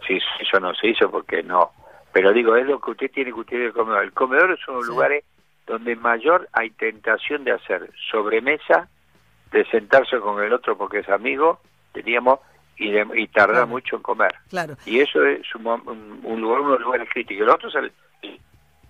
sí, 0.07 0.17
eso 0.39 0.59
no 0.59 0.73
se 0.73 0.87
hizo 0.87 1.11
porque 1.11 1.43
no, 1.43 1.71
pero 2.13 2.31
digo, 2.33 2.55
es 2.55 2.65
lo 2.65 2.79
que 2.79 2.91
usted 2.91 3.11
tiene 3.11 3.31
que 3.31 3.39
utilizar 3.39 3.67
el 3.67 3.73
comedor. 3.73 4.03
El 4.03 4.13
comedor 4.13 4.51
es 4.51 4.59
los 4.67 4.85
Sí. 4.85 4.91
lugares 4.91 5.23
donde 5.67 5.95
mayor 5.95 6.49
hay 6.53 6.69
tentación 6.71 7.43
de 7.43 7.51
hacer 7.53 7.91
sobremesa, 8.11 8.89
de 9.51 9.65
sentarse 9.69 10.19
con 10.19 10.41
el 10.43 10.51
otro 10.53 10.77
porque 10.77 10.99
es 10.99 11.09
amigo, 11.09 11.59
diríamos, 11.93 12.39
y, 12.77 12.91
de- 12.91 13.05
y 13.15 13.27
tardar 13.27 13.55
Claro. 13.55 13.67
mucho 13.67 13.95
en 13.97 14.01
comer. 14.01 14.33
Claro. 14.49 14.75
Y 14.85 14.99
eso 14.99 15.23
es 15.25 15.43
un- 15.55 16.21
un 16.23 16.41
lugar, 16.41 16.59
uno 16.61 16.71
de 16.71 16.77
los 16.79 16.85
lugares 16.85 17.07
críticos. 17.13 17.43
El 17.43 17.49
otro 17.49 17.69
es 17.69 17.75
el, 17.75 17.91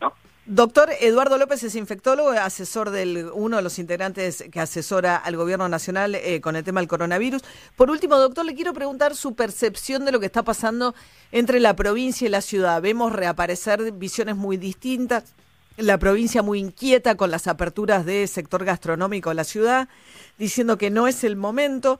¿no? 0.02 0.14
Doctor 0.46 0.90
Eduardo 1.00 1.38
López 1.38 1.64
es 1.64 1.76
infectólogo, 1.76 2.30
asesor 2.32 2.90
del 2.90 3.30
uno 3.34 3.58
de 3.58 3.62
los 3.64 3.80
integrantes 3.80 4.44
que 4.52 4.60
asesora 4.60 5.16
al 5.18 5.36
gobierno 5.38 5.68
nacional 5.70 6.16
eh, 6.16 6.42
con 6.42 6.56
el 6.56 6.64
tema 6.64 6.80
del 6.82 6.88
coronavirus. 6.90 7.44
Por 7.76 7.90
último, 7.90 8.16
doctor, 8.18 8.46
le 8.46 8.56
quiero 8.56 8.74
preguntar 8.74 9.16
su 9.16 9.36
percepción 9.36 10.06
de 10.06 10.12
lo 10.12 10.20
que 10.20 10.26
está 10.26 10.44
pasando 10.44 10.96
entre 11.32 11.60
la 11.60 11.76
provincia 11.76 12.26
y 12.26 12.30
la 12.32 12.42
ciudad. 12.42 12.82
Vemos 12.82 13.12
reaparecer 13.14 13.92
visiones 13.92 14.36
muy 14.38 14.58
distintas. 14.58 15.34
La 15.78 15.98
provincia 15.98 16.44
muy 16.44 16.60
inquieta 16.60 17.16
con 17.16 17.32
las 17.32 17.48
aperturas 17.48 18.06
del 18.06 18.28
sector 18.28 18.64
gastronómico 18.64 19.30
de 19.30 19.36
la 19.36 19.44
ciudad, 19.44 19.90
diciendo 20.38 20.78
que 20.78 20.92
no 20.92 21.08
es 21.08 21.24
el 21.24 21.36
momento. 21.36 22.00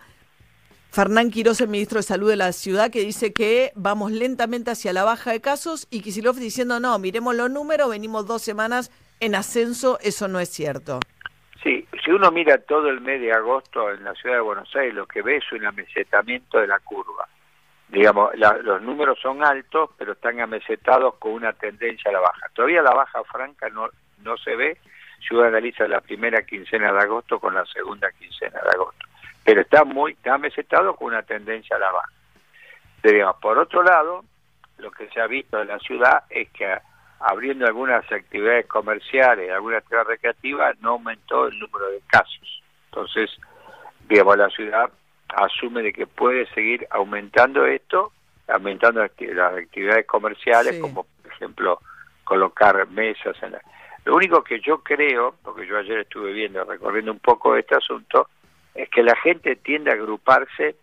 Fernán 0.92 1.32
Quiroz, 1.32 1.60
el 1.60 1.70
ministro 1.70 1.98
de 1.98 2.04
Salud 2.04 2.30
de 2.30 2.36
la 2.36 2.52
ciudad, 2.52 2.92
que 2.92 3.02
dice 3.02 3.34
que 3.34 3.72
vamos 3.74 4.12
lentamente 4.12 4.70
hacia 4.70 4.94
la 4.94 5.04
baja 5.04 5.32
de 5.32 5.42
casos 5.42 5.88
y 5.90 6.02
Kicillof 6.02 6.38
diciendo, 6.38 6.80
no, 6.80 7.00
miremos 7.00 7.36
los 7.36 7.50
números, 7.50 7.90
venimos 7.90 8.28
dos 8.28 8.44
semanas 8.44 8.92
en 9.20 9.34
ascenso, 9.34 9.98
eso 10.02 10.28
no 10.28 10.40
es 10.40 10.50
cierto. 10.50 11.00
Sí, 11.64 11.88
si 12.06 12.12
uno 12.12 12.30
mira 12.30 12.60
todo 12.60 12.90
el 12.90 13.02
mes 13.02 13.22
de 13.22 13.32
agosto 13.32 13.90
en 13.90 14.04
la 14.04 14.14
ciudad 14.14 14.36
de 14.36 14.42
Buenos 14.42 14.76
Aires, 14.76 14.94
lo 14.94 15.08
que 15.08 15.24
ve 15.24 15.38
es 15.38 15.52
un 15.52 15.66
amesetamiento 15.66 16.60
de 16.60 16.68
la 16.68 16.78
curva. 16.80 17.28
Digamos, 17.94 18.36
la- 18.40 18.58
los 18.58 18.82
números 18.82 19.20
son 19.22 19.44
altos, 19.46 19.92
pero 20.00 20.14
están 20.14 20.40
amesetados 20.42 21.14
con 21.20 21.34
una 21.34 21.54
tendencia 21.54 22.10
a 22.10 22.14
la 22.14 22.22
baja. 22.22 22.50
Todavía 22.56 22.82
la 22.82 22.92
baja 22.92 23.24
franca 23.26 23.70
no, 23.70 23.88
no 24.24 24.36
se 24.38 24.56
ve 24.56 24.80
si 25.20 25.36
uno 25.36 25.44
analiza 25.44 25.88
la 25.88 26.02
primera 26.02 26.42
quincena 26.42 26.92
de 26.92 27.00
agosto 27.00 27.40
con 27.40 27.54
la 27.54 27.64
segunda 27.68 28.12
quincena 28.14 28.60
de 28.64 28.70
agosto. 28.72 29.06
Pero 29.46 29.62
está 29.62 29.84
muy 29.84 30.14
está 30.14 30.34
amesetado 30.34 30.96
con 30.96 31.10
una 31.10 31.22
tendencia 31.22 31.76
a 31.76 31.80
la 31.80 31.92
baja. 31.92 32.10
Digamos, 33.04 33.36
por 33.40 33.60
otro 33.60 33.84
lado, 33.84 34.26
lo 34.80 34.90
que 34.90 35.08
se 35.10 35.22
ha 35.22 35.28
visto 35.28 35.62
en 35.62 35.68
la 35.68 35.78
ciudad 35.78 36.24
es 36.32 36.50
que 36.50 36.76
abriendo 37.20 37.68
algunas 37.68 38.12
actividades 38.12 38.66
comerciales, 38.66 39.52
alguna 39.52 39.78
actividad 39.78 40.06
recreativa, 40.06 40.74
no 40.82 40.94
aumentó 40.94 41.46
el 41.46 41.60
número 41.60 41.90
de 41.92 42.02
casos. 42.08 42.64
Entonces, 42.86 43.30
digamos, 44.10 44.36
la 44.36 44.50
ciudad 44.50 44.90
asume 45.36 45.82
de 45.82 45.94
que 45.94 46.08
puede 46.08 46.46
seguir 46.54 46.88
aumentando 46.92 47.66
esto, 47.66 48.12
aumentando 48.48 49.04
acti- 49.04 49.34
las 49.34 49.54
actividades 49.56 50.06
comerciales, 50.06 50.76
Sí. 50.76 50.82
como 50.82 51.04
por 51.22 51.32
ejemplo 51.32 51.80
colocar 52.24 52.88
mesas 52.90 53.36
en 53.44 53.54
la... 53.54 53.62
Lo 54.06 54.16
único 54.16 54.44
que 54.44 54.60
yo 54.60 54.80
creo, 54.84 55.36
porque 55.44 55.66
yo 55.66 55.78
ayer 55.78 56.00
estuve 56.00 56.34
viendo, 56.34 56.64
recorriendo 56.66 57.12
un 57.12 57.20
poco 57.20 57.56
este 57.56 57.76
asunto, 57.76 58.28
es 58.76 58.90
que 58.90 59.02
la 59.04 59.16
gente 59.18 59.56
tiende 59.56 59.92
a 59.92 59.94
agruparse 59.94 60.76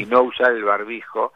y 0.00 0.06
no 0.06 0.22
usar 0.22 0.52
el 0.52 0.64
barbijo 0.64 1.32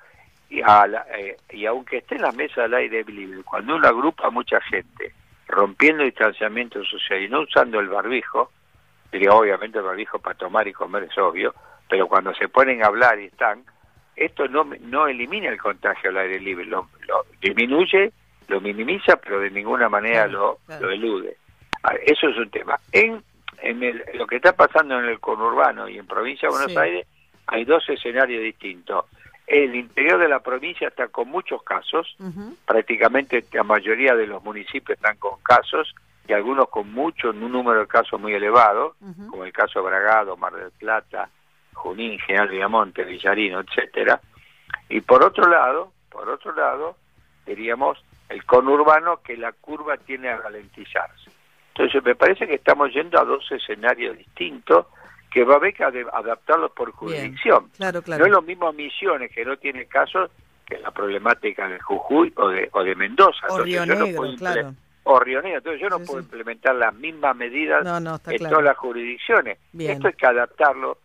y, 0.48 0.62
a 0.62 0.86
la- 0.86 1.06
eh, 1.18 1.36
y 1.50 1.66
aunque 1.66 1.98
esté 1.98 2.14
en 2.16 2.22
la 2.22 2.32
mesa 2.32 2.64
al 2.64 2.74
aire 2.74 3.04
libre, 3.04 3.42
cuando 3.42 3.76
uno 3.76 3.86
agrupa 3.88 4.26
a 4.28 4.30
mucha 4.30 4.60
gente 4.62 5.12
rompiendo 5.48 6.02
distanciamiento 6.04 6.82
social 6.84 7.20
y 7.22 7.28
no 7.28 7.40
usando 7.40 7.78
el 7.80 7.88
barbijo, 7.88 8.50
diría 9.10 9.32
obviamente 9.32 9.78
el 9.78 9.84
barbijo 9.84 10.18
para 10.18 10.36
tomar 10.38 10.66
y 10.66 10.72
comer 10.72 11.02
es 11.04 11.18
obvio, 11.18 11.54
pero 11.92 12.06
cuando 12.08 12.32
se 12.32 12.48
ponen 12.48 12.82
a 12.82 12.86
hablar 12.86 13.20
y 13.20 13.26
están, 13.26 13.64
esto 14.16 14.48
no, 14.48 14.64
no 14.80 15.08
elimina 15.08 15.50
el 15.50 15.60
contagio 15.60 16.08
al 16.08 16.16
aire 16.16 16.40
libre, 16.40 16.64
lo, 16.64 16.88
lo 17.06 17.26
disminuye, 17.38 18.10
lo 18.48 18.62
minimiza, 18.62 19.16
pero 19.16 19.38
de 19.40 19.50
ninguna 19.50 19.90
manera 19.90 20.24
Claro, 20.24 20.32
lo, 20.32 20.58
claro. 20.64 20.86
lo 20.86 20.90
elude. 20.90 21.36
Ah, 21.82 21.92
Eso 22.06 22.28
es 22.30 22.38
un 22.38 22.48
tema. 22.48 22.78
En, 22.92 23.22
en 23.58 23.82
el- 23.82 24.02
lo 24.14 24.26
que 24.26 24.36
está 24.36 24.54
pasando 24.56 24.98
en 24.98 25.04
el 25.04 25.20
conurbano 25.20 25.86
y 25.86 25.98
en 25.98 26.06
provincia 26.06 26.48
de 26.48 26.54
Buenos 26.54 26.72
Sí. 26.72 26.78
Aires 26.78 27.06
hay 27.46 27.66
dos 27.66 27.86
escenarios 27.90 28.42
distintos. 28.42 29.04
El 29.46 29.74
interior 29.76 30.18
de 30.18 30.28
la 30.28 30.40
provincia 30.40 30.88
está 30.88 31.08
con 31.08 31.28
muchos 31.28 31.62
casos, 31.62 32.16
prácticamente 32.64 33.44
la 33.52 33.64
mayoría 33.64 34.14
de 34.14 34.26
los 34.26 34.42
municipios 34.42 34.96
están 34.96 35.18
con 35.18 35.42
casos 35.42 35.94
y 36.26 36.32
algunos 36.32 36.70
con 36.70 36.90
mucho, 36.90 37.30
un 37.30 37.52
número 37.52 37.80
de 37.80 37.86
casos 37.86 38.18
muy 38.18 38.32
elevado, 38.32 38.96
como 39.28 39.44
el 39.44 39.52
caso 39.52 39.80
de 39.82 39.90
Bragado, 39.90 40.38
Mar 40.38 40.54
del 40.54 40.70
Plata, 40.70 41.28
Junín, 41.74 42.18
General 42.20 42.48
Villamonte, 42.48 43.04
Villarino, 43.04 43.60
etcétera. 43.60 44.20
Y 44.88 45.00
por 45.00 45.24
otro 45.24 45.48
lado, 45.48 45.92
por 46.10 46.28
otro 46.28 46.54
lado, 46.54 46.96
diríamos 47.46 48.02
el 48.28 48.44
conurbano 48.44 49.20
que 49.22 49.36
la 49.36 49.52
curva 49.52 49.96
tiene 49.96 50.28
a 50.30 50.36
ralentizarse. 50.38 51.30
Entonces 51.74 52.04
me 52.04 52.14
parece 52.14 52.46
que 52.46 52.54
estamos 52.54 52.92
yendo 52.92 53.18
a 53.18 53.24
dos 53.24 53.50
escenarios 53.50 54.16
distintos 54.16 54.86
que 55.30 55.44
va 55.44 55.54
a 55.54 55.56
haber 55.56 55.72
que 55.72 55.84
adaptarlos 55.84 56.72
por 56.72 56.92
jurisdicción. 56.92 57.70
claro, 57.76 57.98
No 58.00 58.02
claro. 58.02 58.26
es 58.26 58.30
lo 58.30 58.42
mismo 58.42 58.70
Misiones, 58.72 59.30
que 59.32 59.44
no 59.44 59.56
tiene 59.56 59.86
casos, 59.86 60.30
que 60.66 60.78
la 60.78 60.90
problemática 60.90 61.68
de 61.68 61.80
Jujuy 61.80 62.32
o 62.36 62.48
de, 62.48 62.68
o 62.72 62.84
de 62.84 62.94
Mendoza. 62.94 63.46
O 63.48 63.58
Río 63.60 63.86
no 63.86 64.06
puedo 64.14 64.36
claro. 64.36 64.74
O 65.04 65.18
Río 65.18 65.40
Negro. 65.42 65.58
Entonces 65.58 65.80
yo 65.80 65.88
no 65.88 65.98
Sí, 66.00 66.04
puedo 66.06 66.20
sí. 66.20 66.26
implementar 66.26 66.74
las 66.74 66.94
mismas 66.94 67.34
medidas 67.34 67.82
No, 67.82 67.98
no, 67.98 68.16
en 68.26 68.36
claro. 68.38 68.50
todas 68.50 68.64
las 68.66 68.76
jurisdicciones. 68.76 69.58
Bien. 69.72 69.92
Esto 69.92 70.08
hay 70.08 70.12
que 70.14 70.26
adaptarlo 70.26 70.98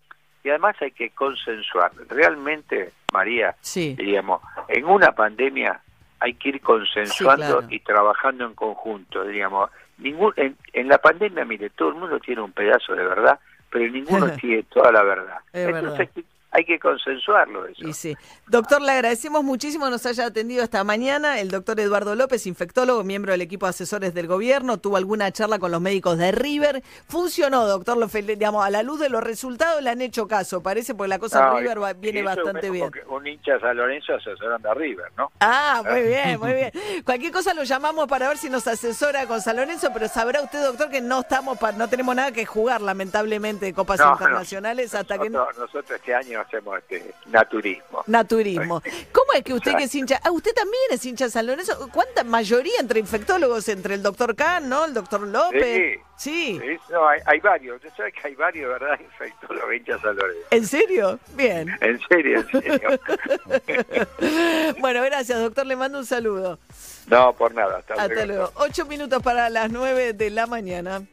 y 0.47 0.49
además 0.49 0.77
hay 0.81 0.91
que 0.91 1.09
consensuar. 1.09 1.91
Realmente, 2.07 2.93
María, 3.11 3.53
Sí, 3.59 3.95
diríamos, 3.97 4.41
en 4.69 4.85
una 4.85 5.11
pandemia 5.11 5.81
hay 6.21 6.35
que 6.35 6.49
ir 6.49 6.61
consensuando 6.61 7.45
Sí, 7.45 7.51
claro. 7.51 7.67
y 7.69 7.79
trabajando 7.81 8.45
en 8.45 8.53
conjunto, 8.55 9.25
diríamos. 9.25 9.69
Ningún, 9.97 10.31
en, 10.37 10.55
en 10.71 10.87
la 10.87 10.99
pandemia, 10.99 11.43
mire, 11.43 11.69
todo 11.71 11.89
el 11.89 11.95
mundo 11.95 12.17
tiene 12.19 12.41
un 12.41 12.53
pedazo 12.53 12.95
de 12.95 13.03
verdad, 13.03 13.39
pero 13.69 13.91
ninguno 13.91 14.29
tiene 14.41 14.63
toda 14.63 14.89
la 14.91 15.03
verdad. 15.03 15.39
Es 15.51 15.65
Entonces 15.67 15.83
verdad. 15.83 15.99
hay 15.99 16.07
que- 16.07 16.36
hay 16.51 16.63
que 16.65 16.79
consensuarlo 16.79 17.65
eso. 17.67 17.87
y 17.87 17.93
sí. 17.93 18.15
Doctor, 18.47 18.81
le 18.81 18.91
agradecemos 18.93 19.43
muchísimo 19.43 19.85
que 19.85 19.91
nos 19.91 20.05
haya 20.05 20.25
atendido 20.25 20.63
esta 20.63 20.83
mañana. 20.83 21.39
El 21.39 21.49
doctor 21.51 21.79
Eduardo 21.79 22.15
López, 22.15 22.47
infectólogo, 22.47 23.03
miembro 23.03 23.33
del 23.33 23.41
equipo 23.41 23.65
de 23.65 23.71
asesores 23.71 24.13
del 24.13 24.27
gobierno, 24.27 24.77
tuvo 24.79 24.97
alguna 24.97 25.31
charla 25.31 25.59
con 25.59 25.71
los 25.71 25.81
médicos 25.81 26.17
de 26.17 26.31
River. 26.31 26.81
Funcionó, 27.09 27.65
doctor, 27.67 27.97
lo, 27.97 28.07
digamos, 28.07 28.65
a 28.65 28.69
la 28.69 28.81
luz 28.83 28.99
de 28.99 29.09
los 29.09 29.23
resultados 29.23 29.81
le 29.83 29.89
han 29.89 30.01
hecho 30.01 30.27
caso, 30.27 30.61
parece, 30.63 30.95
porque 30.95 31.09
la 31.09 31.19
cosa 31.19 31.45
No, 31.49 31.59
River 31.59 31.81
va- 31.83 31.93
viene 31.93 32.23
bastante 32.23 32.69
bien. 32.69 32.91
que 32.91 33.01
Un 33.07 33.27
hincha 33.27 33.59
San 33.59 33.75
Lorenzo 33.77 34.15
asesorando 34.15 34.71
a 34.71 34.73
River, 34.73 35.11
¿no? 35.17 35.31
Ah, 35.39 35.83
muy 35.87 36.01
bien, 36.03 36.39
muy 36.39 36.53
bien. 36.53 36.71
Cualquier 37.03 37.31
cosa 37.33 37.53
lo 37.53 37.63
llamamos 37.63 38.07
para 38.07 38.27
ver 38.29 38.37
si 38.37 38.49
nos 38.49 38.65
asesora 38.67 39.25
con 39.27 39.41
San 39.41 39.57
Lorenzo, 39.57 39.89
pero 39.93 40.07
sabrá 40.07 40.41
usted, 40.41 40.63
doctor, 40.63 40.89
que 40.89 41.01
no 41.01 41.19
estamos 41.19 41.57
pa- 41.57 41.73
no 41.73 41.87
tenemos 41.89 42.15
nada 42.15 42.31
que 42.31 42.45
jugar, 42.45 42.81
lamentablemente, 42.81 43.65
de 43.65 43.73
copas 43.73 43.99
No, 43.99 44.05
no. 44.07 44.11
internacionales 44.13 44.95
hasta 44.95 45.17
que 45.17 45.29
no. 45.29 45.39
Nosotros, 45.39 45.57
nosotros 45.73 45.99
este 45.99 46.15
año 46.15 46.39
hacemos 46.47 46.77
este 46.79 47.13
naturismo. 47.27 48.03
Naturismo. 48.07 48.81
¿Cómo 49.11 49.33
es 49.33 49.43
que 49.43 49.53
usted 49.53 49.71
Exacto. 49.71 49.77
que 49.77 49.83
es 49.83 49.95
hincha? 49.95 50.19
Ah, 50.23 50.31
usted 50.31 50.53
también 50.53 50.81
es 50.91 51.05
hincha 51.05 51.25
de 51.25 51.31
San 51.31 51.45
Lorenzo. 51.45 51.89
¿Cuánta 51.91 52.23
mayoría 52.23 52.79
entre 52.79 52.99
infectólogos? 52.99 53.67
Entre 53.69 53.95
el 53.95 54.03
doctor 54.03 54.35
Kahn, 54.35 54.69
¿no? 54.69 54.85
El 54.85 54.93
doctor 54.93 55.21
López. 55.21 55.99
Sí. 56.17 56.59
Sí, 56.59 56.79
no, 56.89 57.07
hay, 57.07 57.19
hay 57.25 57.39
varios. 57.39 57.75
Usted 57.75 57.91
sabe 57.95 58.11
que 58.11 58.27
hay 58.27 58.35
varios, 58.35 58.69
¿verdad? 58.69 58.99
Infectólogos 58.99 59.73
hinchas 59.75 60.01
San 60.01 60.15
Lorenzo. 60.15 60.47
¿En 60.49 60.65
serio? 60.65 61.19
Bien. 61.35 61.69
En 61.81 61.99
serio, 62.07 62.39
en 62.39 62.61
serio. 62.61 62.89
Bueno, 64.79 65.01
gracias, 65.03 65.39
doctor. 65.39 65.65
Le 65.65 65.75
mando 65.75 65.99
un 65.99 66.05
saludo. 66.05 66.59
no, 67.07 67.33
por 67.33 67.53
nada. 67.53 67.77
Hasta, 67.77 67.93
Hasta 67.95 68.25
luego. 68.25 68.51
Ocho 68.55 68.85
minutos 68.85 69.21
para 69.21 69.49
las 69.49 69.71
nueve 69.71 70.13
de 70.13 70.29
la 70.29 70.47
mañana. 70.47 71.03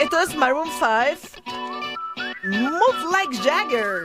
Esto 0.00 0.20
es 0.20 0.34
Maroon 0.36 0.68
5. 0.78 1.37
Move 2.44 3.10
like 3.10 3.30
Jagger. 3.42 4.04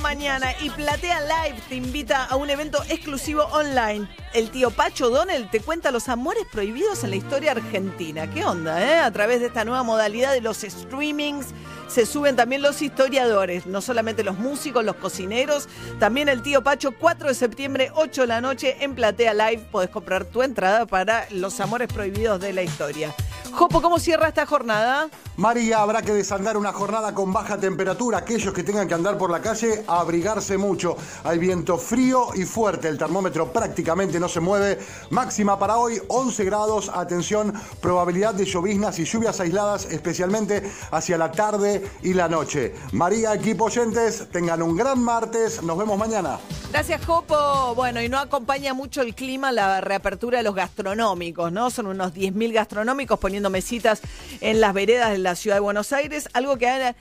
Mañana 0.00 0.48
y 0.60 0.70
Platea 0.70 1.20
Live 1.20 1.60
te 1.68 1.74
invita 1.76 2.24
a 2.24 2.36
un 2.36 2.50
evento 2.50 2.82
exclusivo 2.88 3.44
online. 3.44 4.08
El 4.34 4.50
tío 4.50 4.70
Pacho 4.70 5.10
Donel 5.10 5.48
te 5.50 5.60
cuenta 5.60 5.90
los 5.90 6.08
amores 6.08 6.44
prohibidos 6.50 7.04
en 7.04 7.10
la 7.10 7.16
historia 7.16 7.52
argentina. 7.52 8.28
¿Qué 8.30 8.44
onda, 8.44 8.82
eh? 8.82 8.98
A 8.98 9.10
través 9.10 9.40
de 9.40 9.46
esta 9.46 9.64
nueva 9.64 9.82
modalidad 9.82 10.32
de 10.32 10.40
los 10.40 10.58
streamings 10.58 11.46
se 11.88 12.04
suben 12.04 12.36
también 12.36 12.62
los 12.62 12.82
historiadores, 12.82 13.66
no 13.66 13.80
solamente 13.80 14.24
los 14.24 14.38
músicos, 14.38 14.84
los 14.84 14.96
cocineros, 14.96 15.68
también 15.98 16.28
el 16.28 16.42
tío 16.42 16.62
Pacho, 16.62 16.92
4 16.92 17.28
de 17.28 17.34
septiembre, 17.34 17.90
8 17.94 18.22
de 18.22 18.26
la 18.26 18.40
noche 18.40 18.76
en 18.80 18.94
Platea 18.94 19.34
Live. 19.34 19.68
Podés 19.70 19.90
comprar 19.90 20.24
tu 20.24 20.42
entrada 20.42 20.86
para 20.86 21.26
los 21.30 21.60
amores 21.60 21.88
prohibidos 21.88 22.40
de 22.40 22.52
la 22.52 22.62
historia. 22.62 23.14
Jopo, 23.52 23.80
¿cómo 23.80 23.98
cierra 23.98 24.28
esta 24.28 24.46
jornada? 24.46 25.08
María, 25.36 25.82
habrá 25.82 26.02
que 26.02 26.12
desandar 26.12 26.56
una 26.56 26.72
jornada 26.72 27.14
con 27.14 27.32
baja 27.32 27.58
temperatura. 27.58 28.18
Aquellos 28.18 28.54
que 28.54 28.62
tengan 28.62 28.88
que 28.88 28.94
andar 28.94 29.18
por 29.18 29.30
la 29.30 29.40
calle, 29.40 29.84
a 29.86 30.00
abrigarse 30.00 30.56
mucho. 30.56 30.96
Hay 31.24 31.38
viento 31.38 31.76
frío 31.78 32.28
y 32.34 32.44
fuerte. 32.44 32.88
El 32.88 32.98
termómetro 32.98 33.52
prácticamente 33.52 34.18
no 34.18 34.28
se 34.28 34.40
mueve. 34.40 34.78
Máxima 35.10 35.58
para 35.58 35.76
hoy, 35.76 36.00
11 36.08 36.44
grados. 36.44 36.90
Atención, 36.92 37.52
probabilidad 37.80 38.34
de 38.34 38.44
lloviznas 38.44 38.98
y 38.98 39.04
lluvias 39.04 39.38
aisladas, 39.40 39.86
especialmente 39.86 40.70
hacia 40.90 41.18
la 41.18 41.30
tarde 41.30 41.90
y 42.02 42.14
la 42.14 42.28
noche. 42.28 42.74
María, 42.92 43.34
equipo 43.34 43.64
oyentes, 43.64 44.28
tengan 44.30 44.62
un 44.62 44.76
gran 44.76 45.02
martes. 45.02 45.62
Nos 45.62 45.76
vemos 45.76 45.98
mañana. 45.98 46.38
Gracias, 46.72 47.04
Jopo. 47.04 47.74
Bueno, 47.74 48.02
y 48.02 48.08
no 48.08 48.18
acompaña 48.18 48.74
mucho 48.74 49.02
el 49.02 49.14
clima 49.14 49.52
la 49.52 49.80
reapertura 49.80 50.38
de 50.38 50.44
los 50.44 50.54
gastronómicos, 50.54 51.52
¿no? 51.52 51.70
Son 51.70 51.86
unos 51.86 52.12
10.000 52.12 52.52
gastronómicos 52.52 53.18
poniendo 53.18 53.35
mesitas 53.50 54.02
en 54.40 54.60
las 54.60 54.72
veredas 54.74 55.10
de 55.12 55.18
la 55.18 55.34
ciudad 55.34 55.56
de 55.56 55.60
Buenos 55.60 55.92
Aires, 55.92 56.28
algo 56.34 56.56
que 56.56 56.68
ha 56.68 56.94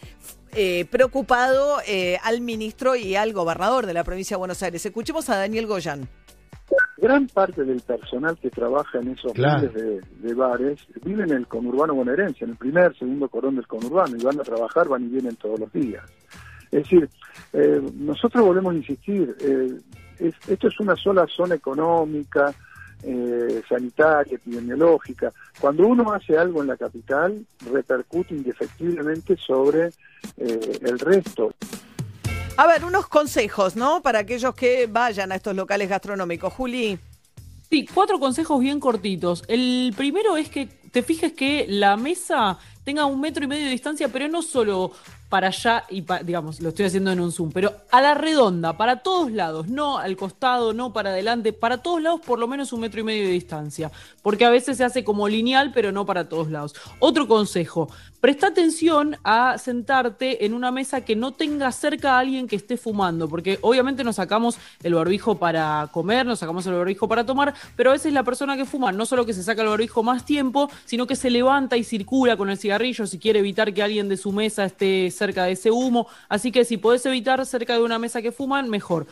eh, 0.53 0.85
preocupado 0.89 1.79
eh, 1.87 2.17
al 2.23 2.41
ministro 2.41 2.95
y 2.95 3.15
al 3.15 3.33
gobernador 3.33 3.85
de 3.85 3.93
la 3.93 4.03
provincia 4.03 4.35
de 4.35 4.39
Buenos 4.39 4.61
Aires. 4.63 4.85
Escuchemos 4.85 5.29
a 5.29 5.37
Daniel 5.37 5.67
Goyan. 5.67 6.07
Gran 6.97 7.27
parte 7.27 7.63
del 7.63 7.81
personal 7.81 8.37
que 8.39 8.49
trabaja 8.49 8.97
en 8.99 9.09
esos 9.09 9.33
Claro. 9.33 9.69
miles 9.69 9.73
de, 9.73 10.01
de 10.27 10.33
bares 10.33 10.79
vive 11.03 11.23
en 11.23 11.31
el 11.31 11.45
conurbano 11.47 11.93
bonaerense, 11.93 12.45
en 12.45 12.51
el 12.51 12.57
primer, 12.57 12.97
segundo 12.97 13.27
cordón 13.29 13.55
del 13.57 13.67
conurbano, 13.67 14.15
y 14.17 14.23
van 14.23 14.39
a 14.39 14.43
trabajar, 14.43 14.87
van 14.87 15.03
y 15.03 15.09
vienen 15.09 15.35
todos 15.35 15.59
los 15.59 15.71
días. 15.71 16.03
Es 16.71 16.83
decir, 16.83 17.07
eh, 17.53 17.81
nosotros 17.93 18.43
volvemos 18.43 18.73
a 18.73 18.77
insistir, 18.77 19.35
eh, 19.39 19.67
es- 20.19 20.49
esto 20.49 20.67
es 20.69 20.79
una 20.79 20.95
sola 20.95 21.27
zona 21.27 21.55
económica, 21.55 22.53
eh, 23.03 23.61
sanitaria, 23.67 24.35
epidemiológica. 24.35 25.31
Cuando 25.59 25.87
uno 25.87 26.13
hace 26.13 26.37
algo 26.37 26.61
en 26.61 26.67
la 26.67 26.77
capital, 26.77 27.45
repercute 27.71 28.33
indefectiblemente 28.33 29.37
sobre 29.37 29.87
eh, 30.37 30.79
el 30.81 30.99
resto. 30.99 31.53
A 32.57 32.67
ver, 32.67 32.85
unos 32.85 33.07
consejos, 33.07 33.75
¿no? 33.75 34.01
Para 34.01 34.19
aquellos 34.19 34.55
que 34.55 34.87
vayan 34.87 35.31
a 35.31 35.35
estos 35.35 35.55
locales 35.55 35.89
gastronómicos. 35.89 36.53
Juli. 36.53 36.97
Sí, 37.69 37.87
cuatro 37.91 38.19
consejos 38.19 38.61
bien 38.61 38.79
cortitos. 38.79 39.43
El 39.47 39.93
primero 39.97 40.37
es 40.37 40.49
que 40.49 40.67
te 40.67 41.01
fijes 41.03 41.33
que 41.33 41.65
la 41.67 41.97
mesa 41.97 42.57
tenga 42.85 43.05
un 43.05 43.19
metro 43.19 43.43
y 43.43 43.47
medio 43.47 43.65
de 43.65 43.71
distancia, 43.71 44.07
pero 44.07 44.27
no 44.29 44.41
solo 44.41 44.91
para 45.35 45.49
allá 45.49 45.83
y 45.89 46.01
digamos, 46.23 46.61
lo 46.61 46.69
estoy 46.69 46.85
haciendo 46.85 47.11
en 47.11 47.19
un 47.19 47.29
zoom, 47.29 47.51
pero 47.51 47.73
a 47.91 47.99
la 47.99 48.13
redonda, 48.13 48.77
para 48.77 49.03
todos 49.03 49.29
lados, 49.33 49.67
no 49.67 49.97
al 49.97 50.15
costado, 50.15 50.71
no 50.71 50.93
para 50.93 51.09
adelante, 51.09 51.51
para 51.51 51.79
todos 51.79 52.01
lados 52.01 52.21
por 52.25 52.39
lo 52.39 52.47
menos 52.47 52.71
un 52.71 52.79
metro 52.79 53.01
y 53.01 53.03
medio 53.03 53.25
de 53.25 53.31
distancia, 53.31 53.91
porque 54.21 54.45
a 54.45 54.49
veces 54.49 54.77
se 54.77 54.85
hace 54.85 55.03
como 55.03 55.27
lineal, 55.27 55.73
pero 55.73 55.91
no 55.91 56.05
para 56.05 56.29
todos 56.29 56.49
lados. 56.49 56.73
Otro 56.99 57.27
consejo, 57.27 57.89
presta 58.21 58.47
atención 58.47 59.17
a 59.25 59.57
sentarte 59.57 60.45
en 60.45 60.53
una 60.53 60.71
mesa 60.71 61.01
que 61.01 61.17
no 61.17 61.33
tenga 61.33 61.69
cerca 61.73 62.13
a 62.13 62.19
alguien 62.19 62.47
que 62.47 62.55
esté 62.55 62.77
fumando, 62.77 63.27
porque 63.27 63.59
obviamente 63.61 64.05
nos 64.05 64.15
sacamos 64.15 64.57
el 64.83 64.95
barbijo 64.95 65.35
para 65.35 65.89
comer, 65.91 66.25
nos 66.25 66.39
sacamos 66.39 66.65
el 66.65 66.75
barbijo 66.75 67.09
para 67.09 67.25
tomar, 67.25 67.53
pero 67.75 67.89
a 67.89 67.93
veces 67.93 68.13
la 68.13 68.23
persona 68.23 68.55
que 68.55 68.63
fuma 68.63 68.93
no 68.93 69.05
solo 69.05 69.25
que 69.25 69.33
se 69.33 69.43
saca 69.43 69.63
el 69.63 69.67
barbijo 69.67 70.01
más 70.01 70.25
tiempo, 70.25 70.71
sino 70.85 71.05
que 71.05 71.17
se 71.17 71.29
levanta 71.29 71.75
y 71.75 71.83
circula 71.83 72.37
con 72.37 72.49
el 72.49 72.57
cigarrillo 72.57 73.05
si 73.05 73.19
quiere 73.19 73.39
evitar 73.39 73.73
que 73.73 73.83
alguien 73.83 74.07
de 74.07 74.15
su 74.15 74.31
mesa 74.31 74.63
esté 74.63 75.11
cerca 75.11 75.24
de 75.33 75.51
ese 75.51 75.71
humo. 75.71 76.07
Así 76.29 76.51
que 76.51 76.65
si 76.65 76.77
podés 76.77 77.05
evitar 77.05 77.45
cerca 77.45 77.73
de 77.73 77.83
una 77.83 77.99
mesa 77.99 78.21
que 78.21 78.31
fuman, 78.31 78.69
mejor. 78.69 79.07